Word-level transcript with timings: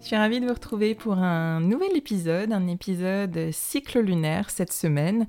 Je 0.00 0.06
suis 0.06 0.16
ravie 0.16 0.40
de 0.40 0.46
vous 0.46 0.54
retrouver 0.54 0.94
pour 0.94 1.18
un 1.18 1.60
nouvel 1.60 1.94
épisode, 1.94 2.52
un 2.52 2.66
épisode 2.68 3.50
cycle 3.52 4.00
lunaire 4.00 4.48
cette 4.48 4.72
semaine. 4.72 5.26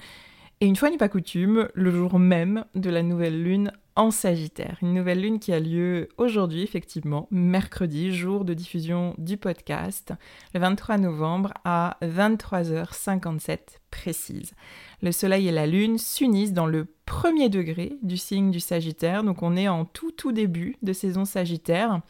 Et 0.62 0.66
une 0.66 0.78
fois 0.78 0.90
n'est 0.90 0.98
pas 0.98 1.10
coutume, 1.10 1.68
le 1.74 1.92
jour 1.92 2.18
même 2.18 2.64
de 2.74 2.90
la 2.90 3.04
nouvelle 3.04 3.44
lune 3.44 3.74
en 3.98 4.12
Sagittaire. 4.12 4.78
Une 4.82 4.94
nouvelle 4.94 5.20
lune 5.20 5.40
qui 5.40 5.52
a 5.52 5.60
lieu 5.60 6.08
aujourd'hui, 6.18 6.64
effectivement, 6.64 7.28
mercredi, 7.32 8.16
jour 8.16 8.46
de 8.46 8.54
diffusion 8.54 9.14
du 9.18 9.36
podcast, 9.36 10.14
le 10.54 10.62
23 10.62 11.00
novembre 11.00 11.54
à 11.66 11.98
23h57 12.02 13.58
précise. 13.92 14.54
Le 15.02 15.12
Soleil 15.12 15.50
et 15.50 15.52
la 15.52 15.68
Lune 15.68 15.98
s'unissent 15.98 16.54
dans 16.54 16.66
le 16.66 16.88
premier 17.06 17.50
degré 17.50 17.98
du 18.04 18.16
signe 18.16 18.52
du 18.52 18.62
Sagittaire, 18.62 19.26
donc 19.26 19.44
on 19.44 19.58
est 19.58 19.68
en 19.68 19.84
tout 19.84 20.12
tout 20.12 20.32
début 20.32 20.78
de 20.82 20.94
saison 20.94 21.26
Sagittaire. 21.26 22.02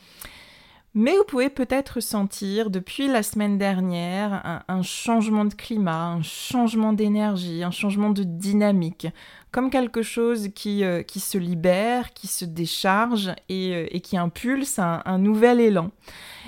Mais 0.93 1.15
vous 1.15 1.23
pouvez 1.23 1.49
peut-être 1.49 2.01
sentir 2.01 2.69
depuis 2.69 3.07
la 3.07 3.23
semaine 3.23 3.57
dernière 3.57 4.63
un, 4.67 4.81
changement 4.81 5.45
de 5.45 5.53
climat, 5.53 6.07
un 6.07 6.21
changement 6.21 6.91
d'énergie, 6.91 7.63
un 7.63 7.71
changement 7.71 8.09
de 8.09 8.23
dynamique, 8.23 9.07
comme 9.51 9.69
quelque 9.69 10.01
chose 10.01 10.49
qui, 10.53 10.83
euh, 10.83 11.01
qui 11.01 11.21
se 11.21 11.37
libère, 11.37 12.13
qui 12.13 12.27
se 12.27 12.43
décharge 12.43 13.31
et, 13.47 13.73
euh, 13.73 13.99
qui 13.99 14.17
impulse 14.17 14.79
un, 14.79 15.01
un 15.05 15.17
nouvel 15.17 15.61
élan. 15.61 15.91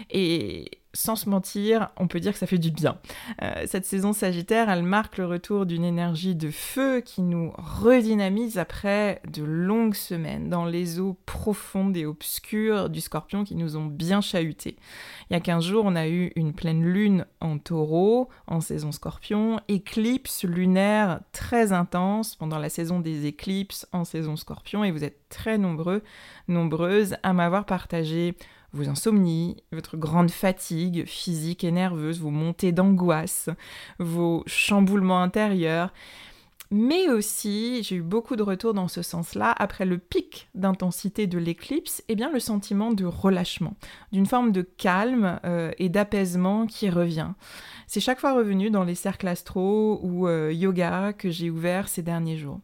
Et, 0.09 0.69
sans 0.93 1.15
se 1.15 1.27
mentir, 1.27 1.89
on 1.97 2.07
peut 2.07 2.19
dire 2.19 2.33
que 2.33 2.37
ça 2.37 2.45
fait 2.45 2.59
du 2.59 2.69
bien. 2.69 2.97
Euh, 3.41 3.63
cette 3.65 3.85
saison 3.85 4.13
Sagittaire, 4.13 4.69
elle 4.69 4.83
marque 4.83 5.17
le 5.17 5.25
retour 5.25 5.65
d'une 5.65 5.83
énergie 5.83 6.35
de 6.35 6.51
feu 6.51 7.01
qui 7.01 7.21
nous 7.23 7.51
redynamise 7.57 8.59
après 8.59 9.21
de 9.27 9.43
longues 9.43 9.95
semaines 9.95 10.49
dans 10.49 10.65
les 10.65 10.99
eaux 10.99 11.17
profondes 11.25 11.97
et 11.97 12.05
obscures 12.05 12.89
du 12.89 13.01
scorpion 13.01 13.43
qui 13.43 13.55
nous 13.55 13.75
ont 13.75 13.85
bien 13.85 14.21
chahutés. 14.21 14.75
Il 15.29 15.33
y 15.33 15.35
a 15.35 15.39
15 15.39 15.63
jours, 15.63 15.85
on 15.85 15.95
a 15.95 16.07
eu 16.07 16.31
une 16.35 16.53
pleine 16.53 16.83
lune 16.83 17.25
en 17.41 17.57
taureau, 17.57 18.29
en 18.45 18.61
saison 18.61 18.91
scorpion, 18.91 19.59
éclipse 19.67 20.43
lunaire 20.43 21.21
très 21.31 21.73
intense 21.73 22.35
pendant 22.35 22.59
la 22.59 22.69
saison 22.69 22.99
des 22.99 23.25
éclipses 23.25 23.87
en 23.93 24.03
saison 24.03 24.35
scorpion, 24.35 24.83
et 24.83 24.91
vous 24.91 25.03
êtes 25.03 25.27
très 25.29 25.57
nombreux, 25.57 26.03
nombreuses 26.47 27.15
à 27.23 27.33
m'avoir 27.33 27.65
partagé 27.65 28.35
vos 28.73 28.89
insomnies, 28.89 29.57
votre 29.71 29.97
grande 29.97 30.31
fatigue 30.31 31.05
physique 31.05 31.63
et 31.63 31.71
nerveuse, 31.71 32.19
vos 32.19 32.31
montées 32.31 32.71
d'angoisse, 32.71 33.49
vos 33.99 34.43
chamboulements 34.47 35.21
intérieurs. 35.21 35.93
Mais 36.75 37.07
aussi, 37.07 37.83
j'ai 37.83 37.97
eu 37.97 38.01
beaucoup 38.01 38.35
de 38.35 38.41
retours 38.41 38.73
dans 38.73 38.87
ce 38.87 39.03
sens-là, 39.03 39.53
après 39.59 39.85
le 39.85 39.99
pic 39.99 40.49
d'intensité 40.55 41.27
de 41.27 41.37
l'éclipse, 41.37 42.03
eh 42.07 42.15
bien 42.15 42.31
le 42.31 42.39
sentiment 42.39 42.91
de 42.91 43.05
relâchement, 43.05 43.75
d'une 44.11 44.25
forme 44.25 44.51
de 44.51 44.63
calme 44.63 45.39
euh, 45.45 45.71
et 45.77 45.89
d'apaisement 45.89 46.65
qui 46.65 46.89
revient. 46.89 47.29
C'est 47.85 47.99
chaque 47.99 48.19
fois 48.19 48.33
revenu 48.33 48.71
dans 48.71 48.83
les 48.83 48.95
cercles 48.95 49.27
astro 49.27 49.99
ou 50.01 50.27
euh, 50.27 50.51
yoga 50.51 51.13
que 51.13 51.29
j'ai 51.29 51.51
ouverts 51.51 51.89
ces 51.89 52.01
derniers 52.01 52.37
jours. 52.37 52.59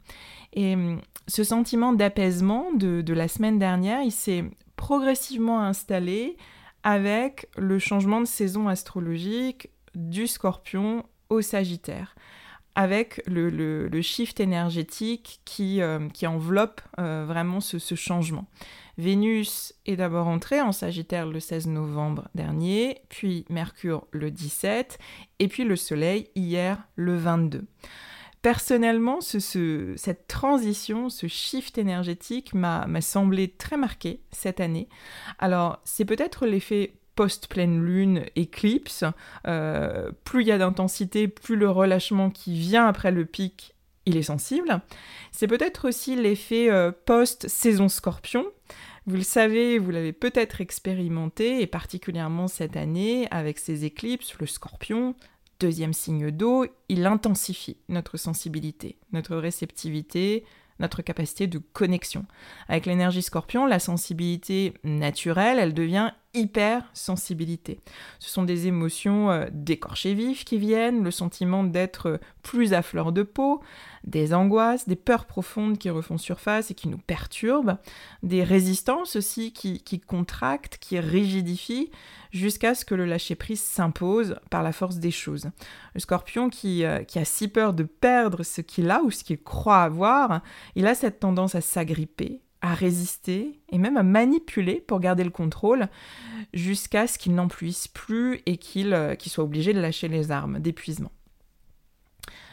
Et 0.53 0.73
hum, 0.73 1.01
ce 1.27 1.43
sentiment 1.43 1.93
d'apaisement 1.93 2.73
de, 2.73 3.01
de, 3.01 3.13
la 3.13 3.27
semaine 3.27 3.59
dernière, 3.59 4.01
il 4.01 4.11
s'est 4.11 4.45
progressivement 4.79 5.59
installé 5.59 6.37
avec 6.83 7.49
le 7.57 7.79
changement 7.79 8.21
de 8.21 8.25
saison 8.25 8.69
astrologique 8.69 9.71
du 9.93 10.25
scorpion 10.25 11.05
au 11.29 11.41
sagittaire, 11.41 12.15
avec 12.75 13.21
le, 13.27 13.89
shift 14.01 14.39
énergétique 14.39 15.41
qui, 15.43 15.81
euh, 15.81 16.07
enveloppe 16.25 16.79
euh, 16.97 17.25
vraiment 17.27 17.59
ce, 17.59 17.77
ce, 17.77 17.95
changement. 17.95 18.47
Vénus 18.97 19.73
est 19.85 19.97
d'abord 19.97 20.27
entrée 20.27 20.61
en 20.61 20.71
Sagittaire 20.71 21.25
le 21.25 21.41
16 21.41 21.67
novembre 21.67 22.29
dernier, 22.33 23.01
puis 23.09 23.43
Mercure 23.49 24.07
le 24.11 24.31
17, 24.31 24.97
et 25.39 25.49
puis 25.49 25.65
le 25.65 25.75
Soleil 25.75 26.29
hier 26.35 26.81
le 26.95 27.17
22. 27.17 27.67
Personnellement, 28.41 29.19
cette 29.21 30.27
transition, 30.27 31.09
ce 31.09 31.27
shift 31.27 31.77
énergétique 31.77 32.53
m'a 32.53 33.01
semblé 33.01 33.49
très 33.49 33.75
marqué 33.75 34.21
cette 34.31 34.61
année. 34.61 34.87
Alors, 35.39 35.79
c'est 35.83 36.05
peut-être 36.05 36.45
l'effet 36.45 36.93
post-pleine 37.15 37.83
lune, 37.83 38.23
éclipse. 38.37 39.03
Euh, 39.45 40.09
plus 40.23 40.43
il 40.43 40.47
y 40.47 40.53
a 40.53 40.57
d'intensité, 40.57 41.27
plus 41.27 41.57
le 41.57 41.69
relâchement 41.69 42.29
qui 42.29 42.57
vient 42.57 42.87
après 42.87 43.11
le 43.11 43.25
pic, 43.25 43.75
il 44.05 44.15
est 44.15 44.23
sensible. 44.23 44.79
C'est 45.33 45.47
peut-être 45.47 45.89
aussi 45.89 46.15
l'effet 46.15 46.71
euh, 46.71 46.93
post-saison 47.05 47.89
scorpion. 47.89 48.45
Vous 49.05 49.17
le 49.17 49.23
savez, 49.23 49.79
vous 49.79 49.91
l'avez 49.91 50.13
peut-être 50.13 50.61
expérimenté, 50.61 51.61
et 51.61 51.67
particulièrement 51.67 52.47
cette 52.47 52.77
année, 52.77 53.27
avec 53.31 53.59
ces 53.59 53.83
éclipses, 53.83 54.37
le 54.39 54.45
scorpion, 54.45 55.13
Deuxième 55.59 55.93
signe 55.93 56.31
d'eau, 56.31 56.65
il 56.87 57.05
intensifie 57.05 57.77
notre 57.89 58.15
sensibilité, 58.15 58.97
notre 59.11 59.35
réceptivité, 59.35 60.45
notre 60.79 61.01
capacité 61.01 61.47
de 61.47 61.57
connexion. 61.57 62.25
Avec 62.69 62.85
l'énergie 62.85 63.21
scorpion, 63.21 63.65
la 63.65 63.79
sensibilité 63.79 64.73
naturelle, 64.83 65.59
elle 65.59 65.73
devient 65.73 66.11
hypersensibilité. 66.33 67.79
Ce 68.19 68.29
sont 68.29 68.43
des 68.43 68.67
émotions 68.67 69.31
euh, 69.31 69.47
d'écorché 69.51 70.13
vif 70.13 70.45
qui 70.45 70.57
viennent, 70.57 71.03
le 71.03 71.11
sentiment 71.11 71.63
d'être 71.63 72.19
plus 72.43 72.73
à 72.73 72.81
fleur 72.81 73.11
de 73.11 73.23
peau, 73.23 73.61
des 74.03 74.33
angoisses, 74.33 74.87
des 74.87 74.95
peurs 74.95 75.25
profondes 75.25 75.77
qui 75.77 75.89
refont 75.89 76.17
surface 76.17 76.71
et 76.71 76.75
qui 76.75 76.87
nous 76.87 76.97
perturbent, 76.97 77.77
des 78.23 78.43
résistances 78.43 79.15
aussi 79.15 79.53
qui, 79.53 79.99
contractent, 79.99 80.77
qui 80.77 80.99
rigidifient, 80.99 81.89
jusqu'à 82.31 82.75
ce 82.75 82.85
que 82.85 82.95
le 82.95 83.05
lâcher-prise 83.05 83.61
s'impose 83.61 84.35
par 84.51 84.61
la 84.61 84.71
force 84.71 84.97
des 84.97 85.11
choses. 85.11 85.49
Le 85.95 85.99
scorpion 85.99 86.49
qui, 86.49 86.85
euh, 86.85 87.03
qui 87.03 87.17
a 87.17 87.25
si 87.25 87.47
peur 87.47 87.73
de 87.73 87.83
perdre 87.83 88.43
ce 88.43 88.61
qu'il 88.61 88.91
a 88.91 89.01
ou 89.01 89.09
ce 89.09 89.23
qu'il 89.23 89.41
croit 89.41 89.81
avoir, 89.81 90.41
il 90.75 90.85
a 90.85 90.93
cette 90.93 91.19
tendance 91.19 91.55
à 91.55 91.61
s'agripper, 91.61 92.41
à 92.61 92.73
résister 92.73 93.59
et 93.69 93.77
même 93.77 93.97
à 93.97 94.03
manipuler 94.03 94.81
pour 94.81 94.99
garder 94.99 95.23
le 95.23 95.29
contrôle 95.29 95.87
jusqu'à 96.53 97.07
ce 97.07 97.17
qu'il 97.17 97.35
n'en 97.35 97.47
puisse 97.47 97.87
plus 97.87 98.41
et 98.45 98.59
euh, 98.77 99.15
qu'il 99.15 99.31
soit 99.31 99.43
obligé 99.43 99.73
de 99.73 99.79
lâcher 99.79 100.07
les 100.07 100.31
armes 100.31 100.59
d'épuisement. 100.59 101.11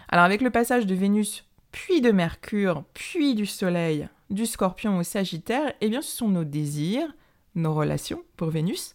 Alors 0.08 0.24
avec 0.24 0.40
le 0.40 0.50
passage 0.50 0.86
de 0.86 0.94
Vénus, 0.94 1.44
puis 1.72 2.00
de 2.00 2.12
Mercure, 2.12 2.84
puis 2.94 3.34
du 3.34 3.46
Soleil, 3.46 4.08
du 4.30 4.46
Scorpion 4.46 4.98
au 4.98 5.02
Sagittaire, 5.02 5.72
eh 5.80 5.88
bien 5.88 6.02
ce 6.02 6.16
sont 6.16 6.28
nos 6.28 6.44
désirs, 6.44 7.12
nos 7.54 7.74
relations 7.74 8.22
pour 8.36 8.50
Vénus, 8.50 8.94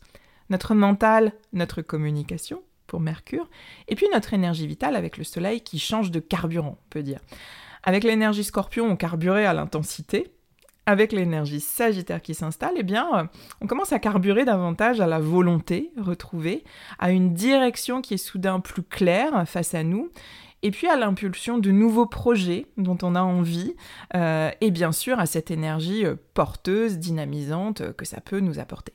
notre 0.50 0.74
mental, 0.76 1.34
notre 1.52 1.82
communication 1.82 2.64
pour 2.88 3.02
Mercure, 3.02 3.50
et 3.88 3.96
puis 3.96 4.08
notre 4.14 4.34
énergie 4.34 4.68
vitale 4.68 4.96
avec 4.96 5.18
le 5.18 5.24
Soleil 5.24 5.62
qui 5.62 5.80
change 5.80 6.12
de 6.12 6.20
carburant, 6.20 6.78
on 6.82 6.90
peut 6.90 7.04
dire. 7.04 7.20
Avec 7.84 8.04
l'énergie 8.04 8.44
Scorpion, 8.44 8.86
on 8.86 8.96
carburait 8.96 9.46
à 9.46 9.54
l'intensité, 9.54 10.34
avec 10.86 11.12
l'énergie 11.12 11.60
Sagittaire 11.60 12.22
qui 12.22 12.34
s'installe, 12.34 12.74
eh 12.78 12.84
bien, 12.84 13.08
euh, 13.16 13.24
on 13.62 13.68
commence 13.68 13.94
à 13.94 14.00
carburer 14.00 14.46
davantage 14.46 15.00
à 15.00 15.08
la 15.08 15.20
volonté 15.20 15.92
retrouvée, 15.98 16.64
à 17.00 17.12
une 17.12 17.34
direction 17.34 18.02
qui 18.02 18.16
est 18.16 18.18
soudain 18.18 18.60
plus 18.60 18.84
claire 18.84 19.48
face 19.48 19.76
à 19.76 19.84
nous, 19.84 20.10
et 20.64 20.72
puis 20.72 20.88
à 20.88 20.96
l'impulsion 20.96 21.58
de 21.58 21.72
nouveaux 21.72 22.06
projets 22.06 22.68
dont 22.78 22.98
on 23.04 23.16
a 23.16 23.22
envie, 23.22 23.76
euh, 24.16 24.50
et 24.62 24.72
bien 24.72 24.92
sûr 24.92 25.20
à 25.20 25.26
cette 25.26 25.52
énergie 25.52 26.06
euh, 26.06 26.16
porteuse, 26.34 26.98
dynamisante 26.98 27.94
que 27.94 28.06
ça 28.06 28.22
peut 28.22 28.40
nous 28.40 28.60
apporter. 28.60 28.94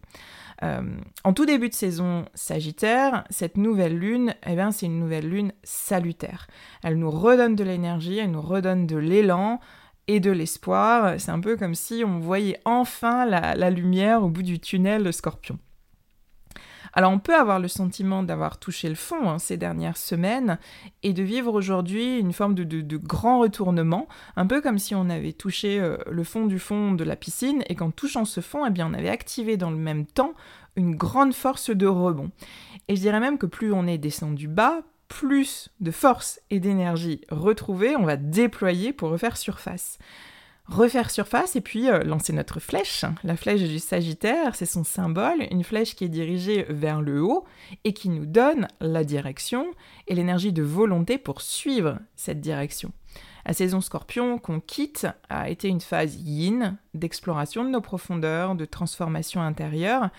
en 0.63 1.33
tout 1.35 1.45
début 1.45 1.69
de 1.69 1.75
saison 1.75 2.25
Sagittaire, 2.35 3.25
cette 3.31 3.59
nouvelle 3.59 3.97
lune, 3.97 4.35
eh 4.47 4.57
c'est 4.73 4.87
une 4.87 4.99
nouvelle 4.99 5.29
lune 5.29 5.53
salutaire. 5.63 6.47
Elle 6.83 6.99
nous 6.99 7.11
redonne 7.11 7.55
de 7.55 7.63
l'énergie, 7.63 8.19
elle 8.19 8.31
nous 8.31 8.43
redonne 8.43 8.87
de 8.87 8.97
l'élan, 8.97 9.61
et 10.09 10.21
de 10.21 10.31
l'espoir. 10.31 11.15
C'est 11.19 11.31
un 11.31 11.41
peu 11.41 11.57
comme 11.57 11.75
si 11.75 12.03
on 12.05 12.19
voyait 12.19 12.61
enfin 12.65 13.25
la, 13.27 13.71
lumière 13.71 14.23
au 14.23 14.29
bout 14.29 14.43
du 14.43 14.59
tunnel 14.59 15.13
Scorpion. 15.13 15.59
Alors 16.93 17.13
on 17.13 17.19
peut 17.19 17.35
avoir 17.35 17.59
le 17.59 17.69
sentiment 17.69 18.23
d'avoir 18.23 18.59
touché 18.59 18.89
le 18.89 18.95
fond 18.95 19.29
hein, 19.29 19.39
ces 19.39 19.59
dernières 19.59 19.99
semaines 19.99 20.59
et 21.03 21.13
de 21.13 21.23
vivre 21.23 21.53
aujourd'hui 21.53 22.19
une 22.19 22.33
forme 22.33 22.55
de, 22.55 22.97
grand 22.97 23.41
retournement, 23.41 24.09
un 24.37 24.47
peu 24.47 24.63
comme 24.63 24.79
si 24.79 24.95
on 24.95 25.11
avait 25.11 25.35
touché 25.35 25.79
euh, 25.79 25.99
le 26.11 26.25
fond 26.25 26.47
du 26.47 26.59
fond 26.59 26.93
de 26.93 27.05
la 27.05 27.15
piscine 27.15 27.63
et 27.69 27.75
qu'en 27.75 27.91
touchant 27.91 28.25
ce 28.25 28.41
fond, 28.41 28.65
eh 28.65 28.71
bien, 28.71 28.89
on 28.91 28.95
avait 28.95 29.11
activé 29.11 29.59
dans 29.59 29.71
le 29.71 29.77
même 29.77 30.07
temps 30.07 30.33
une 30.77 30.95
grande 30.95 31.35
force 31.35 31.69
de 31.69 31.87
rebond. 31.87 32.31
Et 32.89 32.97
je 32.97 33.01
dirais 33.03 33.21
même 33.21 33.37
que 33.37 33.47
plus 33.47 33.75
on 33.75 33.87
est 33.87 33.99
descendu 33.99 34.49
bas, 34.49 34.83
plus 35.09 35.71
de 35.81 35.91
force 35.91 36.41
et 36.51 36.61
d'énergie 36.61 37.21
retrouvée, 37.31 37.97
on 37.97 38.05
va 38.05 38.17
déployer 38.17 38.93
pour 38.93 39.11
refaire 39.11 39.37
surface. 39.37 39.99
Refaire 40.67 41.13
surface 41.13 41.55
et 41.55 41.61
puis 41.61 41.89
euh, 41.89 42.03
lancer 42.03 42.33
notre 42.33 42.59
flèche. 42.59 43.05
La 43.23 43.37
flèche 43.37 43.63
du 43.63 43.79
Sagittaire, 43.79 44.57
c'est 44.57 44.67
son 44.67 44.83
symbole, 44.83 45.47
une 45.53 45.63
flèche 45.63 45.95
qui 45.95 46.05
est 46.05 46.09
dirigée 46.09 46.67
vers 46.69 47.01
le 47.01 47.23
haut 47.23 47.45
et 47.85 47.93
qui 47.93 48.09
nous 48.09 48.27
donne 48.27 48.67
la 48.81 49.05
direction 49.05 49.67
et 50.09 50.15
l'énergie 50.17 50.53
de 50.53 50.65
volonté 50.65 51.19
pour 51.19 51.41
suivre 51.41 51.99
cette 52.17 52.41
direction. 52.41 52.93
La 53.47 53.53
saison 53.53 53.81
Scorpion 53.81 54.39
qu'on 54.39 54.59
quitte 54.59 55.07
a 55.29 55.49
été 55.49 55.69
une 55.69 55.81
phase 55.81 56.17
yin 56.17 56.77
d'exploration 56.95 57.63
de 57.63 57.71
nos 57.71 57.81
profondeurs, 57.81 58.57
de 58.57 58.65
transformation 58.65 59.41
intérieure. 59.41 60.11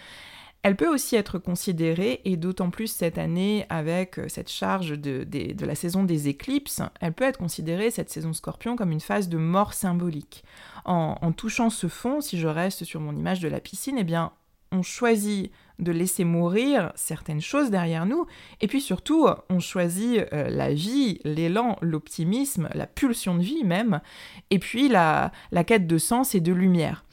Elle 0.67 0.75
peut 0.75 0.93
aussi 0.93 1.15
être 1.15 1.39
considérée, 1.39 2.19
et 2.25 2.35
d'autant 2.35 2.71
plus 2.71 2.87
cette 2.87 3.17
année 3.17 3.65
avec 3.69 4.19
euh, 4.19 4.27
cette 4.27 4.49
charge 4.49 4.99
de, 4.99 5.25
la 5.65 5.75
saison 5.75 6.03
des 6.03 6.27
éclipses, 6.27 6.81
elle 6.99 7.13
peut 7.13 7.23
être 7.23 7.37
considérée, 7.37 7.89
cette 7.89 8.09
saison 8.09 8.33
scorpion, 8.33 8.75
comme 8.75 8.91
une 8.91 8.99
phase 8.99 9.29
de 9.29 9.37
mort 9.37 9.73
symbolique. 9.73 10.43
En, 10.83 11.31
touchant 11.31 11.69
ce 11.69 11.87
fond, 11.87 12.19
si 12.19 12.37
je 12.37 12.49
reste 12.49 12.83
sur 12.83 12.99
mon 12.99 13.15
image 13.15 13.39
de 13.39 13.47
la 13.47 13.61
piscine, 13.61 13.95
eh 13.97 14.03
bien, 14.03 14.33
on 14.73 14.81
choisit 14.81 15.53
de 15.79 15.93
laisser 15.93 16.25
mourir 16.25 16.91
certaines 16.95 17.39
choses 17.39 17.69
derrière 17.69 18.05
nous, 18.05 18.25
et 18.59 18.67
puis 18.67 18.81
surtout, 18.81 19.25
on 19.49 19.61
choisit 19.61 20.25
euh, 20.33 20.49
la 20.49 20.73
vie, 20.73 21.21
l'élan, 21.23 21.77
l'optimisme, 21.81 22.67
la 22.73 22.87
pulsion 22.87 23.35
de 23.35 23.41
vie 23.41 23.63
même, 23.63 24.01
et 24.49 24.59
puis 24.59 24.89
la 24.89 25.31
quête 25.65 25.87
de 25.87 25.97
sens 25.97 26.35
et 26.35 26.41
de 26.41 26.51
lumière. 26.51 27.05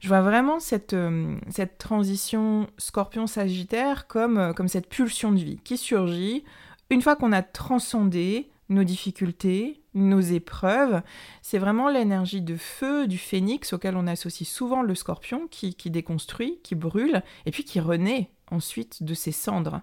Je 0.00 0.08
vois 0.08 0.22
vraiment 0.22 0.60
cette, 0.60 0.94
euh, 0.94 1.36
cette 1.50 1.76
transition 1.78 2.68
scorpion-sagittaire 2.78 4.06
comme, 4.06 4.38
euh, 4.38 4.52
comme 4.54 4.68
cette 4.68 4.88
pulsion 4.88 5.30
de 5.30 5.38
vie 5.38 5.60
qui 5.62 5.76
surgit 5.76 6.42
une 6.88 7.02
fois 7.02 7.16
qu'on 7.16 7.32
a 7.32 7.42
transcendé 7.42 8.50
nos 8.70 8.82
difficultés, 8.82 9.82
nos 9.94 10.20
épreuves. 10.20 11.02
C'est 11.42 11.58
vraiment 11.58 11.88
l'énergie 11.88 12.40
de 12.40 12.56
feu 12.56 13.06
du 13.06 13.18
phénix 13.18 13.72
auquel 13.72 13.96
on 13.96 14.06
associe 14.06 14.48
souvent 14.48 14.82
le 14.82 14.94
scorpion 14.94 15.48
qui, 15.50 15.74
qui 15.74 15.90
déconstruit, 15.90 16.60
qui 16.62 16.74
brûle, 16.74 17.22
et 17.46 17.50
puis 17.50 17.64
qui 17.64 17.80
renaît 17.80 18.30
ensuite 18.50 19.02
de 19.02 19.14
ses 19.14 19.32
cendres. 19.32 19.82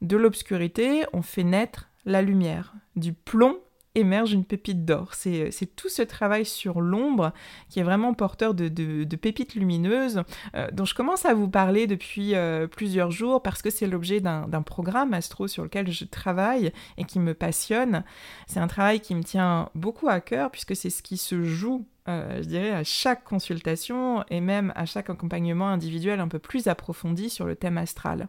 De 0.00 0.16
l'obscurité, 0.16 1.04
on 1.12 1.22
fait 1.22 1.44
naître 1.44 1.88
la 2.06 2.22
lumière. 2.22 2.74
Du 2.96 3.12
plomb 3.12 3.58
émerge 3.94 4.32
une 4.32 4.44
pépite 4.44 4.84
d'or. 4.84 5.14
C'est 5.14 5.76
tout 5.76 5.88
ce 5.88 6.02
travail 6.02 6.44
sur 6.44 6.80
l'ombre 6.80 7.32
qui 7.68 7.80
est 7.80 7.82
vraiment 7.82 8.14
porteur 8.14 8.54
de, 8.54 9.16
pépites 9.16 9.54
lumineuses 9.54 10.22
euh, 10.54 10.68
dont 10.72 10.84
je 10.84 10.94
commence 10.94 11.24
à 11.24 11.34
vous 11.34 11.48
parler 11.48 11.86
depuis 11.86 12.34
euh, 12.34 12.66
plusieurs 12.66 13.10
jours 13.10 13.42
parce 13.42 13.62
que 13.62 13.70
c'est 13.70 13.86
l'objet 13.86 14.20
d'un 14.20 14.62
programme 14.62 15.14
astro 15.14 15.48
sur 15.48 15.64
lequel 15.64 15.90
je 15.90 16.04
travaille 16.04 16.72
et 16.98 17.04
qui 17.04 17.18
me 17.18 17.34
passionne. 17.34 18.04
C'est 18.46 18.60
un 18.60 18.68
travail 18.68 19.00
qui 19.00 19.14
me 19.14 19.22
tient 19.22 19.68
beaucoup 19.74 20.08
à 20.08 20.20
cœur 20.20 20.50
puisque 20.50 20.76
c'est 20.76 20.90
ce 20.90 21.02
qui 21.02 21.16
se 21.16 21.42
joue 21.42 21.84
euh, 22.08 22.42
je 22.42 22.48
dirais, 22.48 22.70
à 22.70 22.82
chaque 22.82 23.24
consultation 23.24 24.24
et 24.30 24.40
même 24.40 24.72
à 24.74 24.86
chaque 24.86 25.10
accompagnement 25.10 25.68
individuel 25.68 26.18
un 26.18 26.28
peu 26.28 26.38
plus 26.38 26.66
approfondi 26.66 27.28
sur 27.28 27.44
le 27.44 27.56
thème 27.56 27.78
astral. 27.78 28.26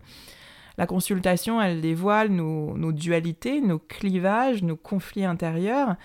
La 0.77 0.88
consultation, 0.88 1.62
elle 1.62 1.81
dévoile 1.81 2.29
nos, 2.29 2.91
dualités, 2.91 3.62
nos 3.62 3.79
clivages, 3.79 4.63
nos 4.63 4.77
conflits 4.77 5.25
intérieurs. 5.25 5.95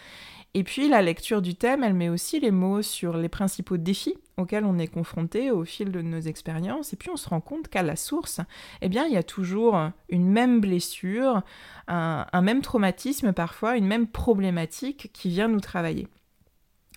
Et 0.54 0.64
puis 0.64 0.88
la 0.88 1.02
lecture 1.02 1.42
du 1.42 1.54
thème, 1.54 1.84
elle 1.84 1.94
met 1.94 2.08
aussi 2.08 2.40
les 2.40 2.50
mots 2.50 2.80
sur 2.80 3.18
les 3.18 3.28
principaux 3.28 3.76
défis 3.76 4.16
auxquels 4.38 4.64
on 4.64 4.78
est 4.78 4.86
confronté 4.86 5.50
au 5.50 5.64
fil 5.64 5.92
de 5.92 6.00
nos 6.00 6.20
expériences. 6.20 6.92
Et 6.92 6.96
puis 6.96 7.10
on 7.10 7.16
se 7.16 7.28
rend 7.28 7.40
compte 7.40 7.68
qu'à 7.68 7.82
la 7.82 7.96
source, 7.96 8.40
eh 8.80 8.88
bien, 8.88 9.04
il 9.06 9.12
y 9.12 9.18
a 9.18 9.22
toujours 9.22 9.78
une 10.08 10.28
même 10.28 10.60
blessure, 10.60 11.42
un, 11.88 12.26
un 12.32 12.42
même 12.42 12.62
traumatisme 12.62 13.32
parfois, 13.32 13.76
une 13.76 13.86
même 13.86 14.06
problématique 14.06 15.10
qui 15.12 15.28
vient 15.28 15.48
nous 15.48 15.60
travailler. 15.60 16.08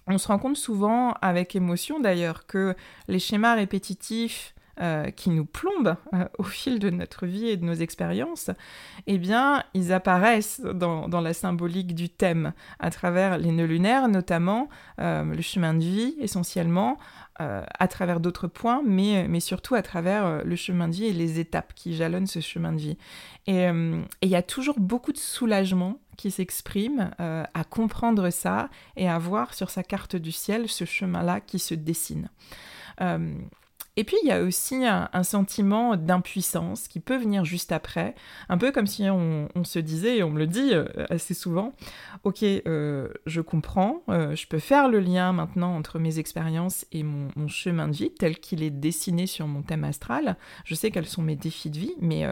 On 0.07 0.17
se 0.17 0.27
rend 0.27 0.39
compte 0.39 0.57
souvent, 0.57 1.13
avec 1.21 1.55
émotion 1.55 1.99
d'ailleurs, 1.99 2.47
que 2.47 2.75
les 3.07 3.19
schémas 3.19 3.55
répétitifs 3.55 4.55
euh, 4.81 5.11
qui 5.11 5.29
nous 5.29 5.43
plombent 5.43 5.97
euh, 6.13 6.23
au 6.37 6.43
fil 6.43 6.79
de 6.79 6.89
notre 6.89 7.25
vie 7.25 7.47
et 7.47 7.57
de 7.57 7.65
nos 7.65 7.73
expériences, 7.73 8.49
eh 9.07 9.17
bien, 9.17 9.61
ils 9.73 9.91
apparaissent 9.91 10.61
dans, 10.61 11.09
la 11.19 11.33
symbolique 11.33 11.93
du 11.93 12.07
thème, 12.07 12.53
à 12.79 12.89
travers 12.89 13.37
les 13.37 13.51
nœuds 13.51 13.65
lunaires, 13.65 14.07
notamment 14.07 14.69
euh, 15.01 15.25
le 15.25 15.41
chemin 15.41 15.73
de 15.73 15.83
vie, 15.83 16.15
essentiellement, 16.19 16.97
à 17.41 17.87
travers 17.87 18.19
d'autres 18.19 18.47
points, 18.47 18.81
mais, 18.85 19.25
mais 19.29 19.39
surtout 19.39 19.73
à 19.73 19.81
travers 19.81 20.43
le 20.43 20.55
chemin 20.57 20.89
de 20.89 20.93
vie 20.93 21.05
et 21.05 21.13
les 21.13 21.39
étapes 21.39 21.73
qui 21.73 21.95
jalonnent 21.95 22.27
ce 22.27 22.41
chemin 22.41 22.73
de 22.73 22.79
vie. 22.79 22.97
Et 23.47 23.65
il 24.21 24.29
y 24.29 24.35
a 24.35 24.41
toujours 24.41 24.77
beaucoup 24.77 25.13
de 25.13 25.17
soulagement 25.17 26.01
qui 26.17 26.31
s'exprime 26.31 27.11
à 27.17 27.63
comprendre 27.63 28.29
ça 28.29 28.69
et 28.97 29.07
à 29.07 29.17
voir 29.17 29.53
sur 29.53 29.69
sa 29.69 29.83
carte 29.83 30.17
du 30.17 30.33
ciel 30.33 30.67
ce 30.67 30.83
chemin-là 30.83 31.39
qui 31.39 31.59
se 31.59 31.75
dessine. 31.75 32.27
Et 33.99 34.05
puis 34.05 34.15
il 34.23 34.29
y 34.29 34.31
a 34.31 34.41
aussi 34.41 34.85
un, 34.85 35.23
sentiment 35.23 35.97
d'impuissance 35.97 36.87
qui 36.87 37.01
peut 37.01 37.17
venir 37.17 37.43
juste 37.43 37.73
après, 37.73 38.15
un 38.47 38.57
peu 38.57 38.71
comme 38.71 38.87
si 38.87 39.09
on, 39.09 39.49
se 39.65 39.77
disait, 39.77 40.19
et 40.19 40.23
on 40.23 40.29
me 40.29 40.39
le 40.39 40.47
dit 40.47 40.69
euh, 40.71 40.85
assez 41.09 41.33
souvent, 41.33 41.73
ok, 42.23 42.41
euh, 42.43 43.09
je 43.25 43.41
comprends, 43.41 44.01
euh, 44.07 44.37
je 44.37 44.47
peux 44.47 44.59
faire 44.59 44.87
le 44.87 45.01
lien 45.01 45.33
maintenant 45.33 45.75
entre 45.75 45.99
mes 45.99 46.17
expériences 46.17 46.85
et 46.93 47.03
mon, 47.03 47.27
mon 47.35 47.49
chemin 47.49 47.89
de 47.89 47.93
vie 47.93 48.13
tel 48.17 48.39
qu'il 48.39 48.63
est 48.63 48.69
dessiné 48.69 49.27
sur 49.27 49.47
mon 49.47 49.63
thème 49.63 49.83
astral, 49.83 50.37
je 50.63 50.75
sais 50.75 50.91
quels 50.91 51.05
sont 51.05 51.21
mes 51.21 51.35
défis 51.35 51.69
de 51.69 51.79
vie, 51.79 51.95
mais 51.99 52.25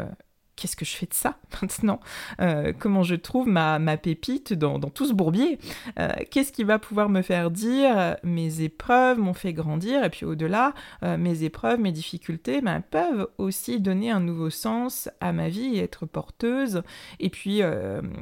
qu'est-ce 0.58 0.76
que 0.76 0.84
je 0.84 0.96
fais 0.96 1.06
de 1.06 1.14
ça 1.14 1.38
maintenant 1.62 2.02
euh, 2.42 2.74
Comment 2.78 3.04
je 3.04 3.16
trouve 3.16 3.48
ma, 3.48 3.80
pépite 3.98 4.54
dans, 4.54 4.80
tout 4.80 5.06
ce 5.06 5.14
bourbier 5.14 5.58
euh, 6.00 6.10
Qu'est-ce 6.30 6.52
qui 6.52 6.66
va 6.66 6.80
pouvoir 6.80 7.08
me 7.08 7.22
faire 7.22 7.50
dire 7.50 8.18
mes 8.24 8.62
épreuves 8.62 9.20
m'ont 9.20 9.34
fait 9.34 9.54
grandir 9.54 10.04
et 10.04 10.10
puis 10.10 10.26
au-delà, 10.26 10.74
euh, 11.04 11.18
mes 11.18 11.44
épreuves, 11.44 11.80
mes 11.80 11.92
difficultés 11.92 12.62
ben, 12.62 12.82
peuvent 12.82 13.30
aussi 13.38 13.80
donner 13.80 14.12
un 14.12 14.20
nouveau 14.20 14.50
sens 14.50 15.10
à 15.22 15.32
ma 15.32 15.48
vie 15.48 15.78
et 15.78 15.84
être 15.84 16.06
porteuse 16.06 16.82
et 17.20 17.30
puis 17.30 17.62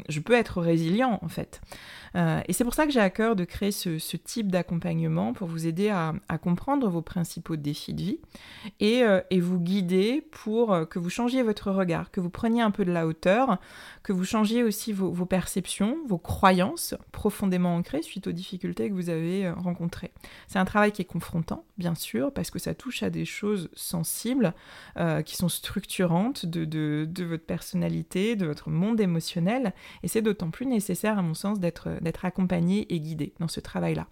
je 0.10 0.20
peux 0.20 0.34
être 0.34 0.62
résilient 0.62 1.20
en 1.22 1.30
fait. 1.30 1.62
Euh, 2.15 2.42
et 2.48 2.54
c'est 2.54 2.63
pour 2.63 2.74
ça 2.74 2.86
que 2.86 2.92
j'ai 2.92 3.00
à 3.00 3.10
cœur 3.10 3.36
de 3.36 3.44
créer 3.44 3.72
ce, 3.72 4.15
type 4.15 4.50
d'accompagnement 4.50 5.34
pour 5.34 5.48
vous 5.48 5.68
aider 5.68 5.89
à, 5.89 6.13
comprendre 6.42 6.89
vos 6.89 7.01
principaux 7.01 7.56
défis 7.56 7.94
de 7.94 8.01
vie 8.01 8.20
et, 8.80 9.04
euh, 9.04 9.22
vous 9.39 9.60
guider 9.60 10.25
pour 10.32 10.74
euh, 10.74 10.86
que 10.86 10.98
vous 10.98 11.10
changiez 11.10 11.44
votre 11.44 11.72
regard, 11.72 12.12
que 12.12 12.22
vous 12.22 12.25
preniez 12.29 12.62
un 12.62 12.72
peu 12.72 12.86
de 12.86 12.91
la 12.91 13.08
hauteur, 13.08 13.60
que 14.03 14.13
vous 14.13 14.25
changiez 14.25 14.63
aussi 14.63 14.94
vos, 14.94 15.25
perceptions, 15.25 15.98
vos 16.05 16.17
croyances 16.17 16.96
profondément 17.12 17.75
ancrées 17.75 18.01
suite 18.01 18.27
aux 18.27 18.32
difficultés 18.32 18.89
que 18.89 18.94
vous 18.94 19.10
avez 19.10 19.50
rencontrées. 19.50 20.12
C'est 20.48 20.60
un 20.60 20.65
travail 20.65 20.91
qui 20.91 21.01
est 21.01 21.05
confrontant, 21.05 21.65
bien 21.77 21.96
sûr, 21.96 22.32
parce 22.32 22.51
que 22.51 22.60
ça 22.60 22.74
touche 22.74 23.03
à 23.03 23.10
des 23.10 23.25
choses 23.25 23.70
sensibles, 23.74 24.53
qui 25.25 25.36
sont 25.36 25.50
structurantes 25.50 26.46
de, 26.46 26.65
de, 26.65 27.24
votre 27.24 27.46
personnalité, 27.46 28.36
de 28.36 28.46
votre 28.46 28.70
monde 28.70 29.00
émotionnel, 29.00 29.74
et 30.03 30.08
c'est 30.08 30.22
d'autant 30.22 30.50
plus 30.50 30.65
nécessaire, 30.65 31.17
à 31.17 31.22
mon 31.22 31.34
sens, 31.34 31.60
d'être 31.60 32.25
accompagné 32.25 32.94
et 32.94 33.00
guidé 33.00 33.34
dans 33.39 33.48
ce 33.48 33.60
travail-là. 33.60 34.08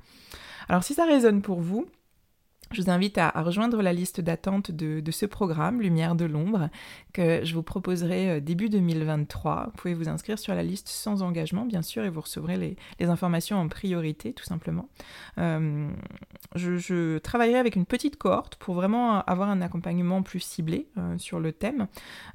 Alors 0.69 0.83
si 0.83 0.93
ça 0.93 1.05
résonne 1.05 1.41
pour 1.41 1.59
vous, 1.59 1.85
je 2.73 2.81
vous 2.81 2.89
invite 2.89 3.17
à, 3.17 3.29
rejoindre 3.35 3.81
la 3.81 3.93
liste 3.93 4.21
d'attente 4.21 4.71
de, 4.71 5.11
ce 5.11 5.25
programme, 5.25 5.81
Lumière 5.81 6.15
de 6.15 6.25
l'ombre, 6.25 6.69
que 7.13 7.43
je 7.43 7.53
vous 7.53 7.63
proposerai 7.63 8.29
euh, 8.29 8.39
début 8.39 8.69
2023. 8.69 9.65
Vous 9.67 9.71
pouvez 9.71 9.93
vous 9.93 10.09
inscrire 10.09 10.39
sur 10.39 10.55
la 10.55 10.63
liste 10.63 10.87
sans 10.87 11.21
engagement, 11.21 11.65
bien 11.65 11.81
sûr, 11.81 12.03
et 12.03 12.09
vous 12.09 12.21
recevrez 12.21 12.57
les, 12.57 12.75
informations 13.07 13.57
en 13.57 13.67
priorité, 13.67 14.33
tout 14.33 14.45
simplement. 14.45 14.89
Euh, 15.37 15.89
je, 16.55 17.17
travaillerai 17.19 17.59
avec 17.59 17.75
une 17.75 17.85
petite 17.85 18.17
cohorte 18.17 18.55
pour 18.55 18.75
vraiment 18.75 19.21
avoir 19.21 19.49
un 19.49 19.61
accompagnement 19.61 20.23
plus 20.23 20.39
ciblé 20.39 20.87
euh, 20.97 21.17
sur 21.17 21.39
le 21.39 21.51
thème. 21.51 21.87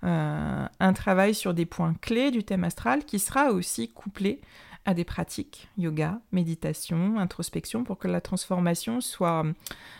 un 0.02 0.92
travail 0.94 1.34
sur 1.34 1.54
des 1.54 1.66
points 1.66 1.94
clés 2.00 2.30
du 2.30 2.44
thème 2.44 2.64
astral 2.64 3.04
qui 3.04 3.18
sera 3.18 3.50
aussi 3.50 3.88
couplé 3.88 4.40
à 4.88 4.94
des 4.94 5.04
pratiques, 5.04 5.68
yoga, 5.76 6.18
méditation, 6.32 7.18
introspection, 7.18 7.84
pour 7.84 7.98
que 7.98 8.08
la 8.08 8.22
transformation 8.22 9.02
soit, 9.02 9.44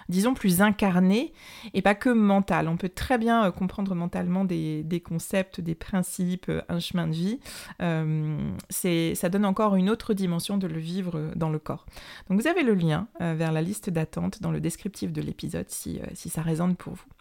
disons, 0.09 0.33
plus 0.33 0.62
incarnée 0.62 1.35
et 1.75 1.83
pas 1.83 1.95
que 1.95 2.09
mentale. 2.09 2.68
On 2.68 2.78
peut 2.78 2.88
très 2.88 3.18
bien 3.18 3.45
euh, 3.45 3.50
comprendre 3.50 3.95
mentalement 3.95 4.47
des, 4.47 5.02
concepts, 5.04 5.61
des 5.61 5.75
principes, 5.75 6.49
euh, 6.49 6.62
un 6.71 6.80
chemin 6.80 7.07
de 7.07 7.12
vie. 7.12 7.38
Euh, 7.83 8.50
ça 8.71 9.28
donne 9.28 9.45
encore 9.45 9.76
une 9.76 9.90
autre 9.90 10.14
dimension 10.14 10.57
de 10.57 10.66
le 10.66 10.78
vivre 10.78 11.33
dans 11.37 11.50
le 11.50 11.59
corps. 11.59 11.85
Donc 12.30 12.40
vous 12.40 12.47
avez 12.47 12.62
le 12.62 12.73
lien 12.73 13.09
vers 13.21 13.52
la 13.52 13.61
liste 13.61 13.90
d'attente 13.90 14.40
dans 14.40 14.50
le 14.50 14.61
descriptif 14.61 15.12
de 15.12 15.21
l'épisode 15.21 15.68
si, 15.68 16.00
si 16.14 16.30
ça 16.30 16.40
résonne 16.40 16.76
pour 16.76 16.95
vous. 16.95 17.18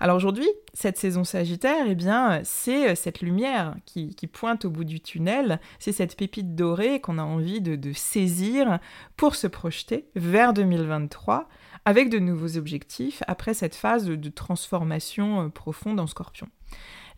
Alors 0.00 0.16
aujourd'hui, 0.16 0.48
cette 0.74 0.98
saison 0.98 1.24
Sagittaire, 1.24 1.86
eh 1.88 1.94
bien, 1.94 2.40
c'est 2.44 2.90
euh, 2.90 2.94
cette 2.94 3.20
lumière 3.20 3.74
qui, 3.84 4.14
pointe 4.30 4.64
au 4.64 4.70
bout 4.70 4.84
du 4.84 5.00
tunnel, 5.00 5.60
c'est 5.78 5.92
cette 5.92 6.16
pépite 6.16 6.54
dorée 6.54 7.00
qu'on 7.00 7.18
a 7.18 7.22
envie 7.22 7.60
de, 7.60 7.92
saisir 7.92 8.78
pour 9.16 9.34
se 9.34 9.46
projeter 9.46 10.08
vers 10.14 10.52
2023 10.52 11.48
avec 11.84 12.10
de 12.10 12.18
nouveaux 12.18 12.56
objectifs 12.56 13.22
après 13.26 13.54
cette 13.54 13.74
phase 13.74 14.06
de, 14.06 14.28
transformation 14.28 15.46
euh, 15.46 15.48
profonde 15.48 16.00
en 16.00 16.06
scorpion. 16.06 16.48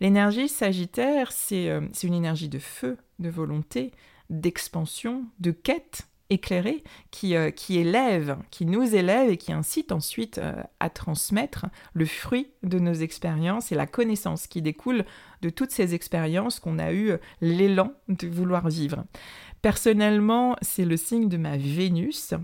L'énergie 0.01 0.49
Sagittaire, 0.49 1.31
euh, 1.53 1.89
c'est 1.93 2.07
une 2.07 2.15
énergie 2.15 2.49
de 2.49 2.59
feu, 2.59 2.99
de 3.19 3.29
volonté, 3.29 3.93
d'expansion, 4.31 5.25
de 5.41 5.51
quête, 5.51 6.08
éclairé 6.31 6.83
qui, 7.11 7.37
euh, 7.37 7.51
qui 7.51 7.79
élève, 7.79 8.37
qui 8.51 8.67
nous 8.67 8.95
élève 8.95 9.31
et 9.31 9.37
qui 9.37 9.53
incite 9.53 9.93
ensuite 9.93 10.39
euh, 10.39 10.63
à 10.81 10.91
transmettre 10.91 11.67
le 11.95 12.07
fruit 12.07 12.49
de 12.63 12.79
nos 12.79 12.93
expériences 12.93 13.73
et 13.73 13.75
la 13.75 13.87
connaissance 13.87 14.47
qui 14.47 14.63
découle 14.63 15.05
de 15.43 15.51
toutes 15.51 15.71
ces 15.71 15.95
expériences 15.95 16.61
qu'on 16.61 16.79
a 16.79 16.93
eu 16.93 17.13
l'élan 17.41 17.93
de 18.09 18.29
vouloir 18.29 18.69
vivre. 18.69 19.05
Personnellement, 19.63 20.57
c'est 20.63 20.85
le 20.85 20.97
signe 20.97 21.29
de 21.29 21.37
ma 21.37 21.57
Vénus 21.57 22.35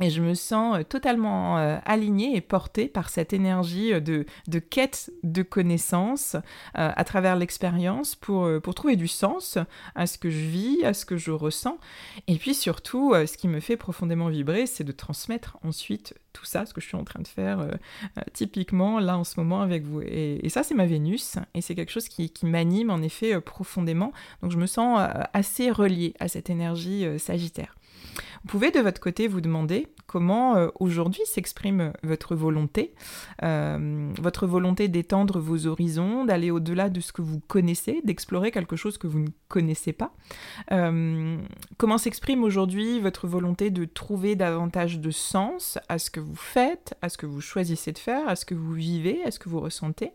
et 0.00 0.10
je 0.10 0.22
me 0.22 0.34
sens 0.34 0.78
euh, 0.78 0.82
totalement 0.82 1.58
euh, 1.58 1.78
alignée 1.84 2.36
et 2.36 2.40
portée 2.40 2.86
par 2.86 3.10
cette 3.10 3.32
énergie 3.32 3.92
euh, 3.92 4.00
de, 4.00 4.26
de 4.46 4.58
quête 4.58 5.10
de 5.22 5.42
connaissances 5.42 6.36
à 6.74 7.04
travers 7.04 7.36
l'expérience 7.36 8.14
pour, 8.14 8.48
pour 8.62 8.74
trouver 8.74 8.96
du 8.96 9.08
sens 9.08 9.58
à 9.94 10.06
ce 10.06 10.18
que 10.18 10.30
je 10.30 10.38
vis, 10.38 10.84
à 10.84 10.94
ce 10.94 11.04
que 11.04 11.16
je 11.16 11.30
ressens. 11.30 11.78
Et 12.26 12.36
puis 12.36 12.54
surtout, 12.54 13.14
ce 13.14 13.36
qui 13.36 13.48
me 13.48 13.60
fait 13.60 13.76
profondément 13.76 14.28
vibrer, 14.28 14.66
c'est 14.66 14.84
de 14.84 14.92
transmettre 14.92 15.58
ensuite 15.62 16.14
tout 16.32 16.44
ça, 16.44 16.66
ce 16.66 16.74
que 16.74 16.80
je 16.80 16.86
suis 16.86 16.96
en 16.96 17.04
train 17.04 17.20
de 17.20 17.28
faire 17.28 17.66
typiquement 18.32 19.00
là 19.00 19.18
en 19.18 19.24
ce 19.24 19.40
moment 19.40 19.60
avec 19.60 19.84
vous. 19.84 20.02
Et, 20.02 20.48
ça, 20.48 20.62
c'est 20.62 20.74
ma 20.74 20.86
Vénus, 20.86 21.36
et 21.54 21.60
c'est 21.60 21.74
quelque 21.74 21.92
chose 21.92 22.08
qui, 22.08 22.30
qui 22.30 22.46
m'anime 22.46 22.90
en 22.90 23.02
effet 23.02 23.40
profondément. 23.40 24.12
Donc 24.42 24.52
je 24.52 24.58
me 24.58 24.66
sens 24.66 25.00
assez 25.32 25.70
reliée 25.70 26.14
à 26.20 26.28
cette 26.28 26.50
énergie 26.50 27.06
sagittaire. 27.18 27.77
Vous 28.42 28.48
pouvez 28.48 28.70
de 28.70 28.80
votre 28.80 29.00
côté 29.00 29.28
vous 29.28 29.40
demander 29.40 29.88
comment 30.08 30.56
euh, 30.56 30.68
aujourd'hui 30.80 31.22
s'exprime 31.26 31.92
votre 32.02 32.34
volonté, 32.34 32.94
euh, 33.44 34.10
votre 34.20 34.48
volonté 34.48 34.88
d'étendre 34.88 35.38
vos 35.38 35.66
horizons, 35.66 36.24
d'aller 36.24 36.50
au-delà 36.50 36.88
de 36.88 37.00
ce 37.00 37.12
que 37.12 37.22
vous 37.22 37.38
connaissez, 37.46 38.00
d'explorer 38.02 38.50
quelque 38.50 38.74
chose 38.74 38.98
que 38.98 39.06
vous 39.06 39.20
ne 39.20 39.28
connaissez 39.48 39.92
pas. 39.92 40.12
Euh, 40.72 41.36
comment 41.76 41.98
s'exprime 41.98 42.42
aujourd'hui 42.42 42.98
votre 43.00 43.28
volonté 43.28 43.70
de 43.70 43.84
trouver 43.84 44.34
davantage 44.34 44.98
de 44.98 45.10
sens 45.10 45.78
à 45.88 45.98
ce 45.98 46.10
que 46.10 46.20
vous 46.20 46.34
faites, 46.34 46.94
à 47.02 47.08
ce 47.08 47.18
que 47.18 47.26
vous 47.26 47.40
choisissez 47.40 47.92
de 47.92 47.98
faire, 47.98 48.26
à 48.28 48.34
ce 48.34 48.44
que 48.44 48.54
vous 48.54 48.72
vivez, 48.72 49.22
à 49.24 49.30
ce 49.30 49.38
que 49.38 49.48
vous 49.48 49.60
ressentez? 49.60 50.12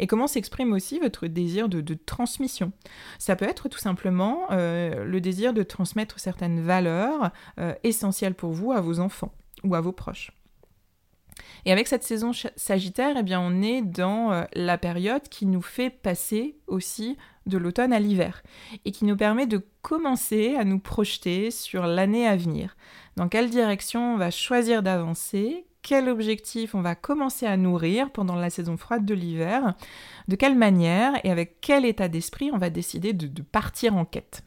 Et 0.00 0.06
comment 0.06 0.26
s'exprime 0.26 0.72
aussi 0.72 0.98
votre 0.98 1.28
désir 1.28 1.68
de, 1.68 1.94
transmission? 1.94 2.72
Ça 3.18 3.36
peut 3.36 3.44
être 3.46 3.68
tout 3.68 3.78
simplement 3.78 4.46
le 4.50 5.18
désir 5.20 5.52
de 5.54 5.62
transmettre 5.62 6.18
certaines 6.18 6.60
valeurs 6.60 7.30
euh, 7.58 7.74
essentiel 7.84 8.34
pour 8.34 8.52
vous, 8.52 8.72
à 8.72 8.80
vos 8.80 9.00
enfants 9.00 9.27
ou 9.64 9.74
à 9.74 9.80
vos 9.80 9.92
proches. 9.92 10.32
Et 11.64 11.72
avec 11.72 11.86
cette 11.86 12.02
saison 12.02 12.32
Sagittaire, 12.56 13.16
eh 13.18 13.22
bien, 13.22 13.40
on 13.40 13.62
est 13.62 13.82
dans 13.82 14.32
euh, 14.32 14.44
la 14.54 14.78
période 14.78 15.28
qui 15.28 15.46
nous 15.46 15.62
fait 15.62 15.90
passer 15.90 16.56
aussi 16.66 17.16
de 17.46 17.58
l'automne 17.58 17.92
à 17.92 18.00
l'hiver 18.00 18.42
et 18.84 18.92
qui 18.92 19.04
nous 19.04 19.16
permet 19.16 19.46
de 19.46 19.64
commencer 19.82 20.54
à 20.56 20.64
nous 20.64 20.78
projeter 20.78 21.50
sur 21.50 21.86
l'année 21.86 22.26
à 22.26 22.36
venir. 22.36 22.76
Dans 23.16 23.28
quelle 23.28 23.50
direction 23.50 24.14
on 24.14 24.18
va 24.18 24.30
choisir 24.30 24.82
d'avancer? 24.82 25.64
Quel 25.80 26.08
objectif 26.08 26.74
on 26.74 26.82
va 26.82 26.94
commencer 26.94 27.46
à 27.46 27.56
nourrir 27.56 28.10
pendant 28.10 28.34
la 28.34 28.50
saison 28.50 28.76
froide 28.76 29.06
de 29.06 29.14
l'hiver? 29.14 29.74
De 30.26 30.36
quelle 30.36 30.56
manière 30.56 31.14
et 31.24 31.30
avec 31.30 31.60
quel 31.60 31.86
état 31.86 32.08
d'esprit 32.08 32.50
on 32.52 32.58
va 32.58 32.68
décider 32.68 33.12
de 33.12 33.42
partir 33.42 33.96
en 33.96 34.04
quête? 34.04 34.42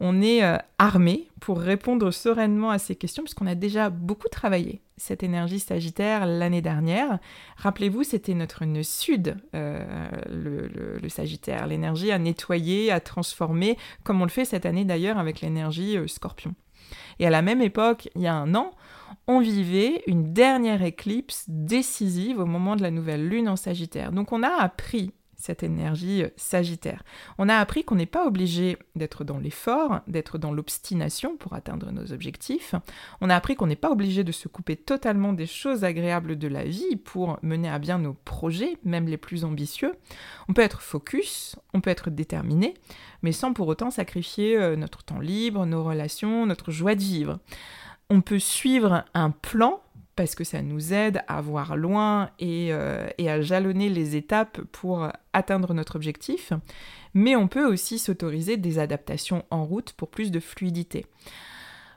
On 0.00 0.20
est 0.20 0.44
euh, 0.44 0.56
armé 0.78 1.28
pour 1.40 1.58
répondre 1.58 2.10
sereinement 2.10 2.70
à 2.70 2.78
ces 2.78 2.96
questions, 2.96 3.22
puisqu'on 3.22 3.46
a 3.46 3.54
déjà 3.54 3.90
beaucoup 3.90 4.28
travaillé 4.28 4.80
cette 4.96 5.22
énergie 5.22 5.60
sagittaire 5.60 6.26
l'année 6.26 6.62
dernière. 6.62 7.18
Rappelez-vous, 7.56 8.02
c'était 8.02 8.34
notre 8.34 8.64
nœud 8.64 8.82
sud, 8.82 9.36
euh, 9.54 9.84
le, 10.30 11.08
sagittaire, 11.08 11.66
l'énergie 11.66 12.10
à 12.10 12.18
nettoyer, 12.18 12.90
à 12.90 13.00
transformer, 13.00 13.76
comme 14.04 14.20
on 14.20 14.24
le 14.24 14.30
fait 14.30 14.44
cette 14.44 14.66
année 14.66 14.84
d'ailleurs 14.84 15.18
avec 15.18 15.40
l'énergie 15.40 15.96
euh, 15.96 16.06
scorpion. 16.06 16.54
Et 17.18 17.26
à 17.26 17.30
la 17.30 17.42
même 17.42 17.62
époque, 17.62 18.08
il 18.14 18.22
y 18.22 18.26
a 18.26 18.34
un 18.34 18.54
an, 18.54 18.72
on 19.26 19.40
vivait 19.40 20.02
une 20.06 20.32
dernière 20.32 20.82
éclipse 20.82 21.44
décisive 21.48 22.38
au 22.38 22.46
moment 22.46 22.76
de 22.76 22.82
la 22.82 22.90
nouvelle 22.90 23.28
lune 23.28 23.48
en 23.48 23.56
Sagittaire. 23.56 24.12
Donc 24.12 24.32
on 24.32 24.42
a 24.42 24.50
appris 24.50 25.12
cette 25.46 25.62
énergie 25.62 26.24
euh, 26.24 26.28
sagittaire. 26.36 27.04
On 27.38 27.48
a 27.48 27.56
appris 27.56 27.84
qu'on 27.84 27.94
n'est 27.94 28.04
pas 28.04 28.26
obligé 28.26 28.76
d'être 28.96 29.24
dans 29.24 29.38
l'effort, 29.38 30.00
d'être 30.08 30.38
dans 30.38 30.52
l'obstination 30.52 31.36
pour 31.36 31.54
atteindre 31.54 31.92
nos 31.92 32.12
objectifs. 32.12 32.74
On 33.20 33.30
a 33.30 33.36
appris 33.36 33.54
qu'on 33.54 33.68
n'est 33.68 33.76
pas 33.76 33.90
obligé 33.90 34.24
de 34.24 34.32
se 34.32 34.48
couper 34.48 34.76
totalement 34.76 35.32
des 35.32 35.46
choses 35.46 35.84
agréables 35.84 36.36
de 36.36 36.48
la 36.48 36.64
vie 36.64 36.96
pour 36.96 37.38
mener 37.42 37.68
à 37.68 37.78
bien 37.78 37.98
nos 37.98 38.14
projets, 38.14 38.76
même 38.84 39.06
les 39.06 39.16
plus 39.16 39.44
ambitieux. 39.44 39.94
On 40.48 40.52
peut 40.52 40.62
être 40.62 40.82
focus, 40.82 41.56
on 41.72 41.80
peut 41.80 41.90
être 41.90 42.10
déterminé, 42.10 42.74
mais 43.22 43.32
sans 43.32 43.52
pour 43.52 43.68
autant 43.68 43.90
sacrifier 43.90 44.56
euh, 44.56 44.76
notre 44.76 45.04
temps 45.04 45.20
libre, 45.20 45.64
nos 45.64 45.84
relations, 45.84 46.44
notre 46.46 46.72
joie 46.72 46.96
de 46.96 47.00
vivre. 47.00 47.38
On 48.10 48.20
peut 48.20 48.38
suivre 48.38 49.04
un 49.14 49.30
plan 49.30 49.80
parce 50.16 50.34
que 50.34 50.44
ça 50.44 50.62
nous 50.62 50.92
aide 50.92 51.22
à 51.28 51.40
voir 51.40 51.76
loin 51.76 52.30
euh, 52.42 53.08
et, 53.18 53.30
à 53.30 53.40
jalonner 53.42 53.90
les 53.90 54.16
étapes 54.16 54.60
pour 54.72 55.08
atteindre 55.32 55.74
notre 55.74 55.96
objectif, 55.96 56.52
mais 57.14 57.36
on 57.36 57.48
peut 57.48 57.66
aussi 57.66 57.98
s'autoriser 57.98 58.56
des 58.56 58.78
adaptations 58.78 59.44
en 59.50 59.64
route 59.64 59.92
pour 59.92 60.08
plus 60.08 60.30
de 60.30 60.40
fluidité. 60.40 61.06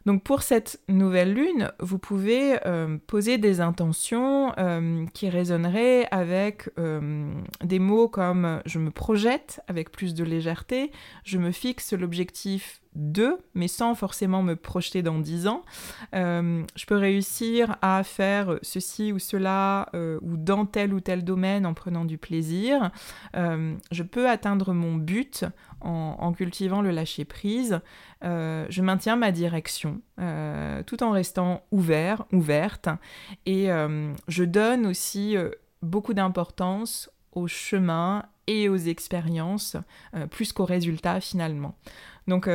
Donc 0.05 0.23
pour 0.23 0.43
cette 0.43 0.81
nouvelle 0.88 1.33
lune, 1.33 1.71
vous 1.79 1.99
pouvez 1.99 2.57
euh, 2.65 2.97
poser 3.05 3.38
des 3.38 3.61
intentions 3.61 4.53
euh, 4.57 5.05
qui 5.13 5.29
résonneraient 5.29 6.07
avec 6.11 6.69
des 7.63 7.79
mots 7.79 8.09
comme 8.09 8.61
je 8.65 8.79
me 8.79 8.91
projette 8.91 9.61
avec 9.67 9.91
plus 9.91 10.13
de 10.13 10.23
légèreté, 10.23 10.91
je 11.23 11.38
me 11.38 11.51
fixe 11.51 11.93
l'objectif 11.93 12.81
deux, 12.96 13.38
mais 13.53 13.67
sans 13.67 13.93
forcément 13.93 14.41
me 14.41 14.55
projeter 14.55 15.03
dans 15.03 15.19
dix 15.19 15.48
ans. 15.48 15.63
Euh, 16.15 16.63
je 16.75 16.86
peux 16.86 16.98
réussir 16.98 17.77
à 17.81 18.03
faire 18.03 18.58
ceci 18.62 19.13
ou 19.13 19.19
cela 19.19 19.89
euh, 19.93 20.19
ou 20.22 20.38
dans 20.38 20.65
tel 20.65 20.93
ou 20.93 21.00
tel 21.00 21.24
domaine 21.24 21.65
en 21.65 21.74
prenant 21.74 22.03
du 22.03 22.17
plaisir. 22.17 22.91
Euh, 23.36 23.75
je 23.91 24.03
peux 24.03 24.27
atteindre 24.27 24.74
mon 24.74 24.96
but 24.96 25.46
en, 25.81 26.34
cultivant 26.34 26.81
le 26.81 26.91
lâcher 26.91 27.24
prise. 27.24 27.79
je 28.22 28.81
maintiens 28.81 29.15
ma 29.15 29.31
direction 29.31 30.01
tout 30.86 31.03
en 31.03 31.12
restant 31.12 31.63
ouvert, 31.72 32.25
ouverte. 32.34 32.89
Et 33.46 33.69
je 34.27 34.43
donne 34.43 34.86
aussi 34.86 35.38
beaucoup 35.81 36.13
d'importance 36.13 37.10
au 37.31 37.48
chemin 37.48 38.25
et 38.48 38.67
aux 38.67 38.75
expériences 38.75 39.77
plus 40.31 40.51
qu'aux 40.51 40.65
résultats 40.65 41.22
finalement. 41.22 41.77
Donc 42.27 42.50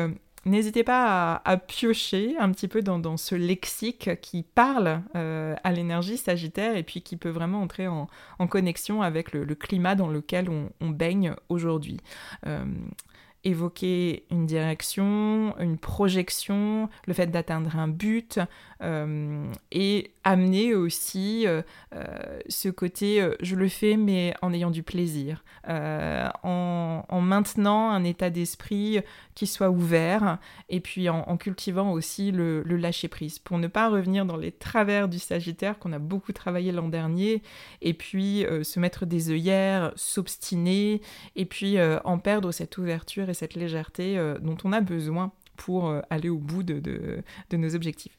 N'hésitez 0.47 0.85
pas 0.85 1.41
à, 1.45 1.57
piocher 1.57 2.37
un 2.39 2.51
petit 2.53 2.69
peu 2.69 2.83
dans, 2.83 3.17
ce 3.17 3.35
lexique 3.35 4.11
qui 4.21 4.43
parle 4.43 5.01
euh, 5.17 5.55
à 5.65 5.73
l'énergie 5.73 6.19
sagittaire 6.19 6.77
et 6.77 6.83
puis 6.83 7.01
qui 7.01 7.17
peut 7.17 7.31
vraiment 7.31 7.63
entrer 7.63 7.89
en, 7.89 8.09
connexion 8.49 9.01
avec 9.01 9.33
le, 9.33 9.47
climat 9.55 9.95
dans 9.95 10.09
lequel 10.09 10.51
on, 10.51 10.91
baigne 10.91 11.35
aujourd'hui. 11.49 11.99
Euh, 12.47 12.65
évoquer 13.43 14.25
une 14.31 14.47
direction, 14.47 15.55
une 15.59 15.77
projection, 15.77 16.89
le 17.07 17.13
fait 17.15 17.27
d'atteindre 17.27 17.77
un 17.77 17.89
but 17.89 18.39
euh, 18.83 19.51
et 19.71 20.13
amener 20.25 20.75
aussi 20.75 21.47
ce 22.49 22.69
côté 22.69 23.27
je 23.41 23.57
le 23.57 23.69
fais 23.69 23.97
mais 23.97 24.35
en 24.41 24.53
ayant 24.53 24.71
du 24.71 24.83
plaisir, 24.83 25.45
en, 25.67 27.21
maintenant 27.21 27.91
un 27.91 28.05
état 28.05 28.31
d'esprit 28.31 29.01
qui 29.35 29.47
soit 29.47 29.71
ouvert 29.71 30.39
et 30.69 30.81
puis 30.81 31.09
en, 31.09 31.37
cultivant 31.37 31.93
aussi 31.93 32.31
le, 32.33 32.63
lâcher-prise 32.63 33.39
pour 33.39 33.59
ne 33.59 33.67
pas 33.67 33.89
revenir 33.89 34.25
dans 34.27 34.37
les 34.37 34.53
travers 34.53 35.09
du 35.09 35.19
Sagittaire 35.19 35.79
qu'on 35.79 35.93
a 35.93 35.99
beaucoup 35.99 36.33
travaillé 36.33 36.73
l'an 36.73 36.89
dernier 36.89 37.43
et 37.83 37.95
puis 37.95 38.47
se 38.63 38.81
mettre 38.81 39.07
des 39.07 39.31
œillères, 39.31 39.93
s'obstiner 39.97 41.01
et 41.37 41.45
puis 41.45 41.79
en 42.05 42.19
perdre 42.19 42.53
cette 42.53 42.79
ouverture 42.79 43.29
et 43.29 43.35
cette 43.35 43.55
légèreté 43.55 44.19
euh, 44.19 44.39
dont 44.39 44.57
on 44.65 44.73
a 44.73 44.81
besoin 44.81 45.33
pour 45.57 45.89
euh, 45.89 46.01
aller 46.11 46.29
au 46.29 46.39
bout 46.39 46.63
de, 46.63 47.23
nos 47.53 47.75
objectifs. 47.75 48.17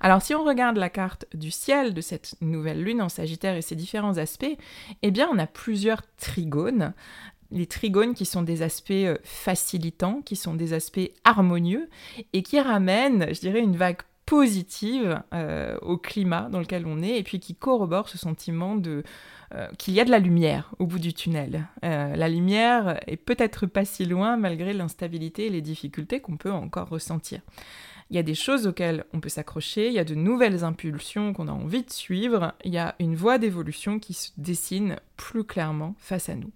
Alors 0.00 0.22
si 0.22 0.34
on 0.34 0.44
regarde 0.44 0.76
la 0.76 0.88
carte 0.88 1.26
du 1.34 1.50
ciel 1.50 1.92
de 1.92 2.00
cette 2.00 2.34
nouvelle 2.40 2.82
lune 2.82 3.02
en 3.02 3.08
Sagittaire 3.08 3.56
et 3.56 3.62
ses 3.62 3.74
différents 3.74 4.16
aspects, 4.16 4.56
eh 5.02 5.10
bien 5.10 5.28
on 5.32 5.38
a 5.38 5.46
plusieurs 5.46 6.02
trigones. 6.16 6.94
Les 7.50 7.66
trigones 7.66 8.14
qui 8.14 8.24
sont 8.24 8.42
des 8.42 8.62
aspects 8.62 8.90
euh, 8.90 9.18
facilitants, 9.22 10.22
qui 10.22 10.36
sont 10.36 10.54
des 10.54 10.72
aspects 10.72 11.10
harmonieux 11.24 11.88
et 12.32 12.42
qui 12.42 12.60
ramènent, 12.60 13.32
je 13.34 13.40
dirais, 13.40 13.60
une 13.60 13.76
vague 13.76 14.02
positive 14.24 15.22
au 15.82 15.98
climat 15.98 16.48
dans 16.50 16.58
lequel 16.58 16.84
on 16.84 17.00
est 17.00 17.16
et 17.16 17.22
puis 17.22 17.38
qui 17.38 17.54
corroborent 17.54 18.08
ce 18.08 18.18
sentiment 18.18 18.74
de, 18.74 19.04
euh, 19.54 19.68
qu'il 19.78 19.94
y 19.94 20.00
a 20.00 20.04
de 20.04 20.10
la 20.10 20.18
lumière 20.18 20.74
au 20.80 20.86
bout 20.86 20.98
du 20.98 21.14
tunnel. 21.14 21.68
Euh, 21.84 22.16
la 22.16 22.28
lumière 22.28 22.98
est 23.06 23.16
peut-être 23.16 23.66
pas 23.66 23.84
si 23.84 24.04
loin 24.04 24.36
malgré 24.36 24.72
l'instabilité 24.72 25.46
et 25.46 25.50
les 25.50 25.60
difficultés 25.60 26.20
qu'on 26.20 26.36
peut 26.36 26.50
encore 26.50 26.88
ressentir. 26.88 27.42
Il 28.10 28.16
y 28.16 28.18
a 28.18 28.24
des 28.24 28.34
choses 28.34 28.66
auxquelles 28.66 29.04
on 29.12 29.20
peut 29.20 29.28
s'accrocher, 29.28 29.86
il 29.86 29.92
y 29.92 30.00
a 30.00 30.04
de 30.04 30.16
nouvelles 30.16 30.64
impulsions 30.64 31.32
qu'on 31.32 31.46
a 31.46 31.52
envie 31.52 31.84
de 31.84 31.90
suivre, 31.90 32.54
il 32.64 32.72
y 32.72 32.78
a 32.78 32.96
une 32.98 33.14
voie 33.14 33.38
d'évolution 33.38 34.00
qui 34.00 34.14
se 34.14 34.30
dessine 34.36 34.96
plus 35.16 35.44
clairement 35.44 35.94
face 35.98 36.28
à 36.28 36.34
nous. 36.34 36.50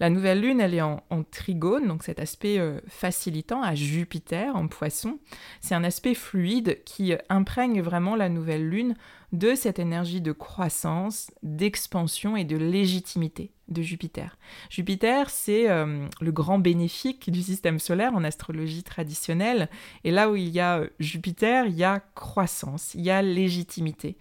La 0.00 0.10
nouvelle 0.10 0.40
lune, 0.40 0.60
elle 0.60 0.74
est 0.74 0.82
en, 0.82 1.00
trigone, 1.30 1.86
donc 1.86 2.02
cet 2.02 2.18
aspect 2.20 2.58
euh, 2.58 2.80
facilitant 2.88 3.62
à 3.62 3.74
Jupiter 3.74 4.54
en 4.56 4.68
poisson. 4.68 5.18
C'est 5.60 5.74
un 5.74 5.84
aspect 5.84 6.14
fluide 6.14 6.82
qui 6.84 7.14
imprègne 7.28 7.80
vraiment 7.80 8.16
la 8.16 8.28
nouvelle 8.28 8.68
lune 8.68 8.94
de 9.34 9.54
cette 9.54 9.78
énergie 9.78 10.20
de 10.20 10.32
croissance, 10.32 11.30
d'expansion 11.42 12.36
et 12.36 12.44
de 12.44 12.56
légitimité 12.56 13.50
de 13.68 13.82
Jupiter. 13.82 14.36
Jupiter, 14.70 15.30
c'est 15.30 15.68
euh, 15.68 16.06
le 16.20 16.32
grand 16.32 16.58
bénéfique 16.58 17.30
du 17.30 17.42
système 17.42 17.78
solaire 17.78 18.14
en 18.14 18.22
astrologie 18.22 18.82
traditionnelle. 18.82 19.68
Et 20.04 20.10
là 20.10 20.30
où 20.30 20.36
il 20.36 20.50
y 20.50 20.60
a 20.60 20.78
euh, 20.78 20.88
Jupiter, 21.00 21.66
il 21.66 21.74
y 21.74 21.84
a 21.84 22.00
croissance, 22.14 22.94
il 22.94 23.00
y 23.02 23.10
a 23.10 23.22
légitimité. 23.22 24.16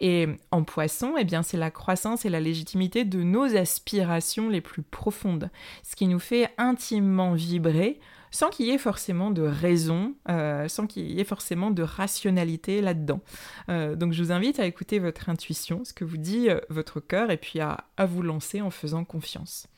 Et 0.00 0.28
en 0.50 0.64
poisson, 0.64 1.14
eh 1.18 1.24
bien, 1.24 1.42
c'est 1.42 1.56
la 1.56 1.70
croissance 1.70 2.24
et 2.24 2.30
la 2.30 2.40
légitimité 2.40 3.04
de 3.04 3.22
nos 3.22 3.56
aspirations 3.56 4.48
les 4.48 4.60
plus 4.60 4.82
profondes, 4.82 5.50
ce 5.82 5.94
qui 5.94 6.06
nous 6.06 6.18
fait 6.18 6.48
intimement 6.56 7.34
vibrer 7.34 8.00
sans 8.34 8.50
qu'il 8.50 8.66
y 8.66 8.70
ait 8.70 8.78
forcément 8.78 9.30
de 9.30 9.42
raison, 9.42 10.16
euh, 10.28 10.66
sans 10.66 10.88
qu'il 10.88 11.08
y 11.08 11.20
ait 11.20 11.24
forcément 11.24 11.70
de 11.70 11.84
rationalité 11.84 12.80
là-dedans. 12.80 13.20
Euh, 13.68 13.94
donc 13.94 14.12
je 14.12 14.20
vous 14.24 14.32
invite 14.32 14.58
à 14.58 14.66
écouter 14.66 14.98
votre 14.98 15.28
intuition, 15.28 15.84
ce 15.84 15.92
que 15.92 16.04
vous 16.04 16.16
dit 16.16 16.50
euh, 16.50 16.58
votre 16.68 16.98
cœur, 16.98 17.30
et 17.30 17.36
puis 17.36 17.60
à, 17.60 17.84
vous 18.04 18.22
lancer 18.22 18.60
en 18.60 18.70
faisant 18.70 19.04
confiance. 19.04 19.68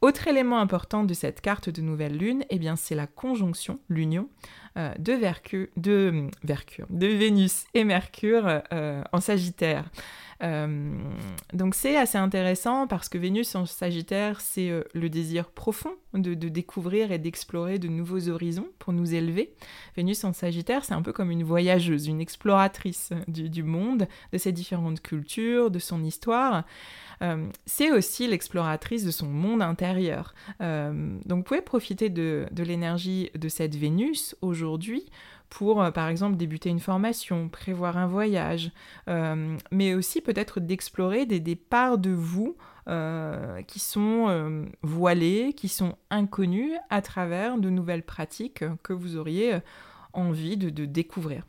Autre 0.00 0.28
élément 0.28 0.60
important 0.60 1.02
de 1.02 1.12
cette 1.12 1.40
carte 1.40 1.70
de 1.70 1.82
nouvelle 1.82 2.16
lune, 2.16 2.44
eh 2.50 2.60
bien 2.60 2.76
c'est 2.76 2.94
la 2.94 3.08
conjonction, 3.08 3.80
l'union 3.88 4.28
de, 4.76 5.18
de, 5.76 6.28
de 6.90 7.06
Vénus 7.06 7.64
et 7.74 7.84
Mercure 7.84 8.62
en 9.12 9.20
Sagittaire. 9.20 9.84
Euh, 10.42 10.98
donc 11.52 11.74
c'est 11.74 11.96
assez 11.96 12.18
intéressant 12.18 12.86
parce 12.88 13.08
que 13.08 13.16
Vénus 13.16 13.54
en 13.54 13.64
Sagittaire, 13.64 14.40
c'est 14.40 14.70
euh, 14.70 14.82
le 14.92 15.08
désir 15.08 15.50
profond 15.50 15.92
de, 16.14 16.34
découvrir 16.34 17.12
et 17.12 17.18
d'explorer 17.18 17.78
de 17.78 17.88
nouveaux 17.88 18.28
horizons 18.28 18.66
pour 18.78 18.92
nous 18.92 19.14
élever. 19.14 19.54
Vénus 19.96 20.24
en 20.24 20.32
Sagittaire, 20.32 20.84
c'est 20.84 20.94
un 20.94 21.02
peu 21.02 21.12
comme 21.12 21.30
une 21.30 21.44
voyageuse, 21.44 22.08
une 22.08 22.20
exploratrice 22.20 23.10
du, 23.28 23.62
monde, 23.62 24.08
de 24.32 24.38
ses 24.38 24.52
différentes 24.52 25.00
cultures, 25.00 25.70
de 25.70 25.78
son 25.78 26.02
histoire. 26.02 26.64
Euh, 27.22 27.46
c'est 27.64 27.92
aussi 27.92 28.26
l'exploratrice 28.26 29.04
de 29.04 29.10
son 29.10 29.28
monde 29.28 29.62
intérieur. 29.62 30.34
donc 30.60 31.38
vous 31.38 31.42
pouvez 31.42 31.62
profiter 31.62 32.10
de 32.10 32.48
l'énergie 32.62 33.30
de 33.34 33.48
cette 33.48 33.76
Vénus 33.76 34.34
aujourd'hui 34.42 34.61
pour, 35.52 35.82
euh, 35.82 35.90
par 35.90 36.08
exemple, 36.08 36.36
débuter 36.36 36.70
une 36.70 36.80
formation, 36.80 37.50
prévoir 37.50 37.98
un 37.98 38.06
voyage, 38.06 38.70
euh, 39.08 39.56
mais 39.70 39.94
aussi 39.94 40.22
peut-être 40.22 40.60
d'explorer 40.60 41.26
des, 41.26 41.40
des, 41.40 41.56
parts 41.56 41.98
de 41.98 42.10
vous 42.10 42.56
euh, 42.88 43.60
qui 43.62 43.78
sont 43.78 44.64
voilées, 44.82 45.52
qui 45.52 45.68
sont 45.68 45.96
inconnues 46.10 46.72
à 46.88 47.02
travers 47.02 47.58
de 47.58 47.68
nouvelles 47.68 48.02
pratiques 48.02 48.64
que 48.82 48.94
vous 48.94 49.16
auriez 49.16 49.58
envie 50.12 50.56
de, 50.56 50.84
découvrir. 50.84 51.46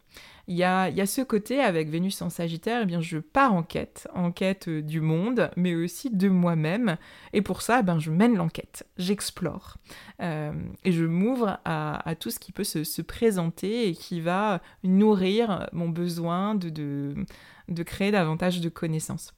Il 0.48 0.56
y, 0.56 0.64
a, 0.64 1.06
ce 1.06 1.22
côté 1.22 1.62
avec 1.62 1.90
Vénus 1.90 2.22
en 2.22 2.30
Sagittaire, 2.30 2.82
eh 2.84 2.86
bien 2.86 3.00
je 3.00 3.18
pars 3.18 3.54
en 3.54 3.64
quête, 3.64 4.08
en 4.14 4.32
quête 4.32 4.68
du 4.68 5.00
monde, 5.00 5.50
mais 5.56 5.74
aussi 5.74 6.10
de 6.10 6.28
moi-même. 6.28 6.98
Et 7.32 7.42
pour 7.42 7.62
ça, 7.62 7.80
eh 7.80 7.84
ben, 7.84 7.98
je 8.00 8.12
mène 8.12 8.36
l'enquête, 8.36 8.86
j'explore. 8.98 9.78
Euh, 10.22 10.52
et 10.84 10.92
je 10.92 11.06
m'ouvre 11.06 11.60
à, 11.64 12.16
tout 12.20 12.30
ce 12.30 12.40
qui 12.40 12.52
peut 12.52 12.66
se, 12.66 13.02
présenter 13.02 13.88
et 13.88 13.96
qui 13.96 14.20
va 14.20 14.62
nourrir 14.84 15.70
mon 15.72 15.90
besoin 15.90 16.56
de, 16.56 16.70
de, 16.70 17.84
créer 17.84 18.12
davantage 18.12 18.60
de 18.60 18.70
connaissances. 18.70 19.34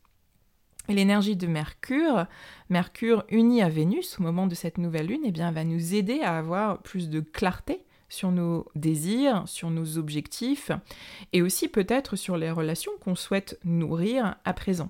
L'énergie 0.88 1.36
de 1.36 1.48
Mercure, 1.48 2.26
Mercure 2.70 3.26
uni 3.30 3.62
à 3.62 3.70
Vénus 3.70 4.20
au 4.20 4.24
moment 4.24 4.48
de 4.48 4.56
cette 4.56 4.78
nouvelle 4.78 5.08
lune, 5.08 5.22
eh 5.26 5.32
bien, 5.32 5.52
va 5.52 5.64
nous 5.64 5.96
aider 5.96 6.22
à 6.22 6.38
avoir 6.38 6.82
plus 6.82 7.10
de 7.10 7.20
clarté 7.22 7.86
sur 8.16 8.32
nos 8.32 8.66
désirs, 8.76 9.44
sur 9.46 9.70
nos 9.70 9.98
objectifs, 9.98 10.72
et 11.34 11.42
aussi 11.42 11.68
peut-être 11.68 12.16
sur 12.16 12.38
les 12.38 12.50
relations 12.50 12.94
qu'on 13.02 13.16
souhaite 13.16 13.60
nourrir 13.64 14.36
à 14.46 14.54
présent. 14.54 14.90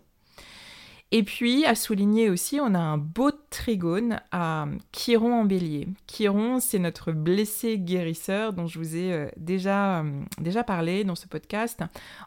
Et 1.12 1.24
puis, 1.24 1.66
à 1.66 1.76
souligner 1.76 2.30
aussi, 2.30 2.60
on 2.60 2.74
a 2.74 2.80
un 2.80 2.98
beau 2.98 3.32
trigone 3.50 4.20
à 4.32 4.66
Chiron 4.92 5.34
en 5.34 5.46
bélier. 5.46 5.88
Chiron, 6.08 6.60
c'est 6.60 6.80
notre 6.80 7.12
blessé 7.12 7.78
guérisseur 7.78 8.54
dont 8.54 8.68
je 8.68 8.80
vous 8.80 8.96
ai 8.96 9.14
euh, 9.14 9.28
déjà, 9.38 10.02
euh, 10.02 10.24
déjà 10.40 10.64
parlé 10.64 11.04
dans 11.04 11.16
ce 11.16 11.28
podcast. 11.28 11.82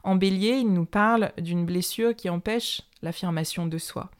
En 0.04 0.14
bélier, 0.14 0.58
il 0.58 0.72
nous 0.72 0.86
parle 0.86 1.32
d'une 1.38 1.66
blessure 1.66 2.14
qui 2.14 2.30
empêche 2.30 2.82
l'affirmation 3.02 3.66
de 3.66 3.78
soi. 3.78 4.10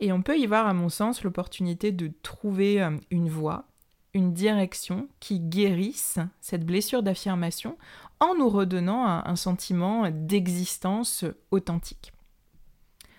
Et 0.00 0.12
on 0.12 0.20
peut 0.20 0.36
y 0.36 0.46
voir, 0.46 0.66
à 0.66 0.74
mon 0.74 0.88
sens, 0.88 1.22
l'opportunité 1.22 1.92
de 1.92 2.10
trouver 2.22 2.82
euh, 2.82 2.90
une 3.12 3.28
voie, 3.28 3.66
une 4.14 4.32
direction 4.32 5.08
qui 5.20 5.40
guérisse 5.40 6.18
cette 6.40 6.66
blessure 6.66 7.02
d'affirmation 7.02 7.78
en 8.20 8.34
nous 8.34 8.48
redonnant 8.48 9.04
un, 9.04 9.36
sentiment 9.36 10.08
d'existence 10.10 11.24
authentique. 11.50 12.12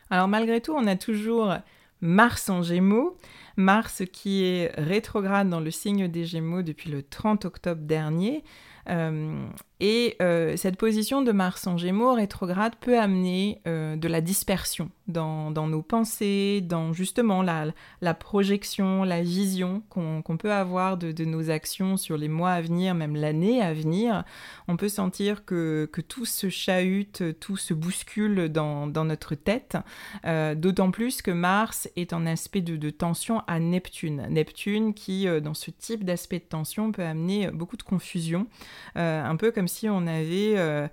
Alors 0.09 0.27
malgré 0.27 0.61
tout, 0.61 0.73
on 0.73 0.87
a 0.87 0.95
toujours 0.95 1.55
Mars 1.99 2.49
en 2.49 2.61
Gémeaux, 2.61 3.17
Mars 3.57 4.03
qui 4.13 4.43
est 4.43 4.71
rétrograde 4.77 5.49
dans 5.49 5.59
le 5.59 5.71
signe 5.71 6.07
des 6.07 6.25
Gémeaux 6.25 6.61
depuis 6.61 6.89
le 6.89 7.03
30 7.03 7.45
octobre 7.45 7.81
dernier, 7.81 8.43
euh, 8.89 9.47
et 9.85 10.15
euh, 10.21 10.55
cette 10.55 10.77
position 10.77 11.23
de 11.23 11.33
Mars 11.33 11.67
en 11.67 11.75
Gémeaux 11.75 12.13
rétrograde 12.13 12.73
peut 12.79 12.97
amener 12.97 13.59
euh, 13.67 13.97
de 13.97 14.07
la 14.07 14.21
dispersion 14.21 14.89
dans, 15.09 15.51
nos 15.51 15.81
pensées, 15.81 16.61
dans 16.61 16.93
justement 16.93 17.41
la, 17.41 18.13
projection, 18.13 19.03
la 19.03 19.21
vision 19.21 19.83
qu'on 19.89 20.37
peut 20.37 20.53
avoir 20.53 20.95
de, 20.95 21.25
nos 21.25 21.49
actions 21.49 21.97
sur 21.97 22.15
les 22.15 22.29
mois 22.29 22.51
à 22.51 22.61
venir, 22.61 22.95
même 22.95 23.17
l'année 23.17 23.61
à 23.61 23.73
venir. 23.73 24.23
On 24.69 24.77
peut 24.77 24.87
sentir 24.87 25.43
que, 25.43 25.89
tout 26.07 26.23
se 26.23 26.47
chahute, 26.47 27.37
tout 27.41 27.57
se 27.57 27.73
bouscule 27.73 28.47
dans, 28.47 28.87
notre 28.87 29.35
tête, 29.35 29.75
d'autant 30.23 30.91
plus 30.91 31.21
que 31.21 31.31
Mars 31.31 31.89
est 31.97 32.13
en 32.13 32.25
aspect 32.25 32.61
de, 32.61 32.77
de 32.77 32.89
tension 32.89 33.41
à 33.47 33.59
Neptune. 33.59 34.27
Neptune 34.29 34.93
qui, 34.93 35.27
dans 35.41 35.53
ce 35.53 35.69
type 35.71 36.05
d'aspect 36.05 36.39
de 36.39 36.45
tension, 36.45 36.93
peut 36.93 37.03
amener 37.03 37.51
beaucoup 37.51 37.75
de 37.75 37.83
confusion, 37.83 38.47
un 38.95 39.35
peu 39.35 39.51
comme 39.51 39.67
si 39.73 39.89
on 39.89 40.07
avait 40.07 40.89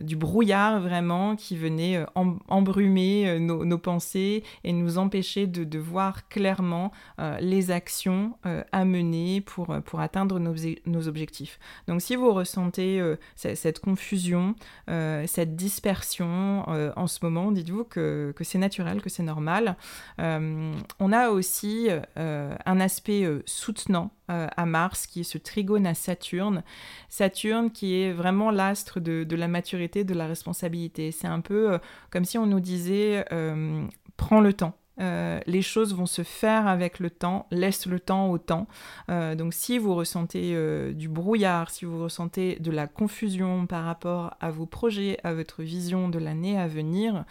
du 0.00 0.16
brouillard 0.16 0.80
vraiment 0.80 1.36
qui 1.36 1.56
venait 1.56 2.04
embrumer 2.14 3.38
nos, 3.38 3.78
pensées 3.78 4.42
et 4.64 4.72
nous 4.72 4.98
empêcher 4.98 5.46
de, 5.46 5.78
voir 5.78 6.28
clairement 6.28 6.92
les 7.40 7.70
actions 7.70 8.36
à 8.72 8.84
mener 8.84 9.40
pour, 9.40 9.76
pour 9.84 10.00
atteindre 10.00 10.38
nos, 10.38 10.54
nos, 10.86 11.08
objectifs. 11.08 11.58
Donc 11.86 12.00
si 12.00 12.16
vous 12.16 12.32
ressentez 12.32 13.02
cette 13.36 13.80
confusion, 13.80 14.54
cette 14.88 15.56
dispersion 15.56 16.64
en 16.96 17.06
ce 17.06 17.18
moment, 17.22 17.52
dites-vous 17.52 17.84
que, 17.84 18.32
que 18.36 18.44
c'est 18.44 18.58
naturel, 18.58 19.02
que 19.02 19.10
c'est 19.10 19.22
normal. 19.22 19.76
on 20.18 21.12
a 21.12 21.28
aussi 21.28 21.88
un 22.16 22.80
aspect 22.80 23.28
soutenant 23.46 24.10
euh, 24.30 24.46
à 24.56 24.64
Mars, 24.64 25.06
qui 25.06 25.20
est 25.20 25.24
ce 25.24 25.36
trigone 25.36 25.86
à 25.86 25.92
Saturne. 25.92 26.62
Saturne 27.10 27.70
qui 27.70 28.00
est 28.00 28.10
vraiment 28.10 28.50
l'astre 28.50 28.98
de, 28.98 29.36
la 29.36 29.48
maturité, 29.48 30.02
de 30.02 30.14
la 30.14 30.26
responsabilité. 30.26 31.12
C'est 31.12 31.26
un 31.26 31.40
peu 31.40 31.72
euh, 31.72 31.78
comme 32.10 32.24
si 32.24 32.38
on 32.38 32.46
nous 32.46 32.60
disait 32.60 33.26
euh, 33.32 33.84
prends 34.16 34.40
le 34.40 34.54
temps. 34.54 34.78
les 34.98 35.60
choses 35.60 35.94
vont 35.94 36.06
se 36.06 36.22
faire 36.22 36.66
avec 36.66 37.00
le 37.00 37.10
temps, 37.10 37.46
laisse 37.50 37.84
le 37.84 38.00
temps 38.00 38.30
au 38.30 38.38
temps. 38.38 38.66
donc 39.08 39.52
si 39.52 39.76
vous 39.76 39.94
ressentez 39.94 40.56
du 40.94 41.08
brouillard, 41.08 41.68
si 41.70 41.84
vous 41.84 42.00
ressentez 42.00 42.56
de 42.60 42.70
la 42.70 42.86
confusion 42.86 43.66
par 43.66 43.84
rapport 43.84 44.36
à 44.40 44.50
vos 44.50 44.66
projets, 44.66 45.18
à 45.24 45.34
votre 45.34 45.62
vision 45.62 46.08
de 46.08 46.20
l'année 46.20 46.56
à 46.56 46.68
venir, 46.68 47.24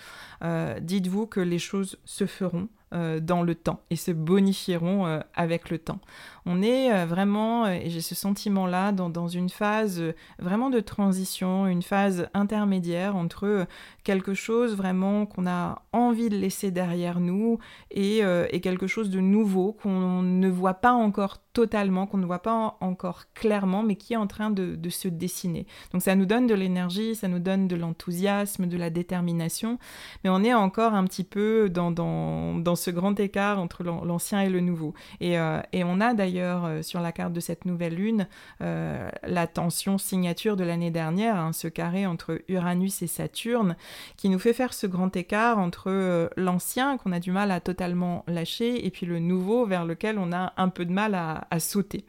dites-vous 0.81 1.25
que 1.25 1.39
les 1.39 1.59
choses 1.59 1.97
se 2.03 2.25
feront. 2.25 2.67
Euh, 2.93 3.19
dans 3.19 3.41
le 3.41 3.55
temps 3.55 3.79
et 3.89 3.95
se 3.95 4.11
bonifieront 4.11 5.07
euh, 5.07 5.19
avec 5.33 5.71
le 5.71 5.79
temps. 5.79 5.99
On 6.45 6.61
est 6.61 6.93
euh, 6.93 7.05
vraiment, 7.07 7.65
et 7.65 7.89
j'ai 7.89 8.01
ce 8.01 8.13
sentiment-là, 8.13 8.91
dans, 8.91 9.27
une 9.27 9.49
phase 9.49 10.03
vraiment 10.37 10.69
de 10.69 10.79
transition, 10.79 11.65
une 11.65 11.81
phase 11.81 12.27
intermédiaire 12.35 13.15
entre 13.15 13.65
quelque 14.03 14.35
chose 14.35 14.75
vraiment 14.75 15.25
qu'on 15.25 15.47
a 15.47 15.81
envie 15.91 16.29
de 16.29 16.37
laisser 16.37 16.69
derrière 16.69 17.19
nous 17.19 17.57
et, 17.89 18.21
quelque 18.61 18.85
chose 18.85 19.09
de 19.09 19.19
nouveau 19.19 19.73
qu'on 19.73 20.21
ne 20.21 20.49
voit 20.49 20.75
pas 20.75 20.93
encore 20.93 21.42
totalement, 21.53 22.07
qu'on 22.07 22.17
ne 22.17 22.25
voit 22.25 22.41
pas 22.41 22.77
encore 22.81 23.25
clairement, 23.35 23.83
mais 23.83 23.95
qui 23.95 24.13
est 24.13 24.17
en 24.17 24.27
train 24.27 24.49
de, 24.49 24.77
se 24.89 25.07
dessiner. 25.07 25.65
Donc 25.91 26.01
ça 26.01 26.15
nous 26.15 26.25
donne 26.25 26.47
de 26.47 26.53
l'énergie, 26.53 27.15
ça 27.15 27.27
nous 27.27 27.39
donne 27.39 27.67
de 27.67 27.75
l'enthousiasme, 27.75 28.67
de 28.67 28.77
la 28.77 28.89
détermination, 28.89 29.79
mais 30.23 30.29
on 30.29 30.43
est 30.43 30.53
encore 30.53 30.93
un 30.93 31.05
petit 31.05 31.23
peu 31.23 31.69
dans, 31.69 31.91
dans, 31.91 32.75
ce 32.75 32.91
grand 32.91 33.19
écart 33.19 33.59
entre 33.59 33.83
l'ancien 33.83 34.41
et 34.41 34.49
le 34.49 34.59
nouveau. 34.59 34.93
Et, 35.19 35.39
euh, 35.39 35.61
et 35.71 35.83
on 35.83 36.01
a 36.01 36.13
d'ailleurs 36.13 36.65
euh, 36.65 36.81
sur 36.81 36.99
la 36.99 37.11
carte 37.11 37.33
de 37.33 37.39
cette 37.39 37.65
nouvelle 37.65 37.95
lune 37.95 38.27
euh, 38.61 39.09
la 39.23 39.47
tension 39.47 39.97
signature 39.97 40.57
de 40.57 40.63
l'année 40.63 40.91
dernière, 40.91 41.37
hein, 41.37 41.53
ce 41.53 41.67
carré 41.67 42.05
entre 42.05 42.41
Uranus 42.47 43.01
et 43.03 43.07
Saturne, 43.07 43.75
qui 44.17 44.29
nous 44.29 44.39
fait 44.39 44.53
faire 44.53 44.73
ce 44.73 44.87
grand 44.87 45.15
écart 45.15 45.59
entre 45.59 46.29
l'ancien 46.35 46.97
qu'on 46.97 47.11
a 47.11 47.19
du 47.19 47.31
mal 47.31 47.51
à 47.51 47.59
totalement 47.59 48.23
lâcher 48.27 48.85
et 48.85 48.89
puis 48.89 49.05
le 49.05 49.19
nouveau 49.19 49.65
vers 49.65 49.85
lequel 49.85 50.17
on 50.17 50.31
a 50.31 50.53
un 50.57 50.69
peu 50.69 50.85
de 50.85 50.91
mal 50.91 51.15
à, 51.15 51.42
à 51.51 51.59
sauter. 51.59 52.05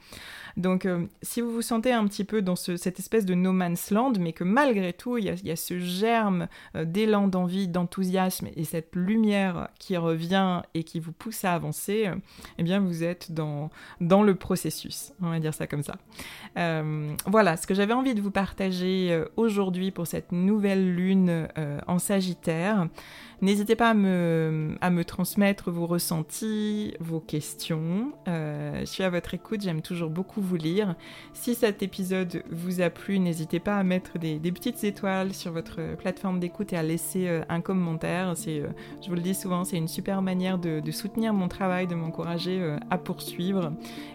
Donc, 0.57 0.87
euh, 0.87 1.07
si 1.23 1.41
vous 1.41 1.53
vous 1.53 1.63
sentez 1.63 1.93
un 1.93 2.07
petit 2.07 2.25
peu 2.25 2.41
dans 2.41 2.57
cette 2.57 2.99
espèce 2.99 3.25
de 3.25 3.35
no 3.35 3.53
man's 3.53 3.91
land, 3.91 4.13
mais 4.21 4.33
que 4.33 4.45
malgré 4.45 4.93
tout, 4.93 5.19
il 5.19 5.25
y 5.25 5.51
a, 5.51 5.57
ce 5.57 5.79
germe 5.79 6.47
euh, 6.77 6.85
d'élan, 6.85 7.29
d'envie, 7.29 7.67
d'enthousiasme 7.67 8.49
et 8.55 8.65
cette 8.65 8.95
lumière 8.95 9.69
qui 9.79 9.97
revient 9.97 10.63
et 10.75 10.85
qui 10.85 11.01
vous 11.01 11.13
pousse 11.13 11.45
à 11.45 11.55
avancer, 11.55 12.07
euh, 12.07 12.15
eh 12.59 12.63
bien, 12.63 12.81
vous 12.81 13.03
êtes 13.03 13.33
dans, 13.33 13.71
le 14.01 14.35
processus. 14.37 15.13
On 15.21 15.31
va 15.31 15.41
dire 15.41 15.53
ça 15.53 15.67
comme 15.67 15.83
ça. 15.83 15.97
voilà 17.27 17.57
ce 17.57 17.67
que 17.67 17.75
j'avais 17.75 17.93
envie 17.93 18.15
de 18.15 18.21
vous 18.21 18.31
partager 18.31 19.25
aujourd'hui 19.37 19.91
pour 19.91 20.07
cette 20.07 20.31
nouvelle 20.31 20.95
lune 20.95 21.49
en 21.87 21.99
Sagittaire. 21.99 22.89
N'hésitez 23.43 23.75
pas 23.75 23.91
à 23.91 23.95
me, 23.95 24.77
à 24.81 24.91
me, 24.91 25.05
transmettre 25.05 25.71
vos 25.71 25.87
ressentis, 25.87 26.95
vos 27.01 27.21
questions. 27.21 28.13
Je 28.27 28.85
suis 28.85 29.03
à 29.03 29.11
votre 29.11 29.35
écoute, 29.35 29.63
j'aime 29.63 29.83
toujours 29.83 30.11
beaucoup 30.11 30.41
vous 30.45 30.57
lire. 30.57 30.95
Si 31.33 31.55
cet 31.55 31.83
épisode 31.83 32.43
vous 32.51 32.81
a 32.81 32.91
plu, 32.91 33.19
n'hésitez 33.19 33.59
pas 33.59 33.77
à 33.77 33.83
mettre 33.83 34.19
des, 34.19 34.39
petites 34.53 34.85
étoiles 34.85 35.33
sur 35.33 35.51
votre 35.51 35.97
plateforme 35.97 36.39
d'écoute 36.39 36.73
et 36.73 36.77
à 36.77 36.83
laisser 36.83 37.27
euh, 37.27 37.43
un 37.49 37.61
commentaire. 37.61 38.35
Euh, 38.47 38.69
je 39.03 39.09
vous 39.09 39.15
le 39.15 39.21
dis 39.21 39.35
souvent, 39.35 39.65
c'est 39.65 39.77
une 39.77 39.89
super 39.89 40.23
manière 40.23 40.59
de, 40.59 40.83
soutenir 40.91 41.35
mon 41.35 41.49
travail, 41.49 41.87
de 41.87 41.95
m'encourager 41.95 42.77
à 42.91 42.99
poursuivre. 42.99 43.73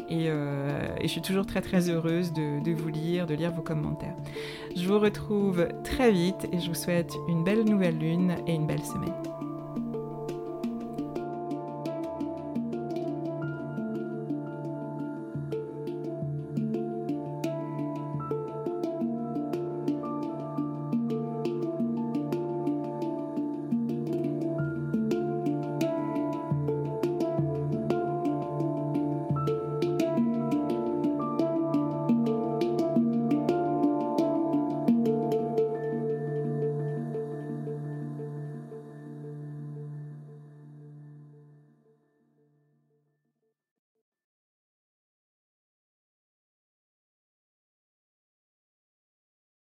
Et, 0.10 0.28
je 0.30 1.08
suis 1.08 1.22
toujours 1.22 1.46
très 1.46 1.62
très 1.62 1.90
heureuse 1.90 2.32
de 2.32 2.72
vous 2.72 2.90
lire, 2.90 3.26
de 3.26 3.34
lire 3.34 3.52
vos 3.52 3.62
commentaires. 3.62 4.16
Je 4.76 4.88
vous 4.88 5.00
retrouve 5.00 5.68
très 5.84 6.12
vite 6.12 6.48
et 6.52 6.60
je 6.60 6.70
vous 6.70 6.76
souhaite 6.76 7.14
une 7.28 7.44
belle 7.44 7.64
nouvelle 7.64 7.98
lune 7.98 8.36
et 8.48 8.54
une 8.54 8.68
belle 8.68 8.84
semaine. 8.84 9.49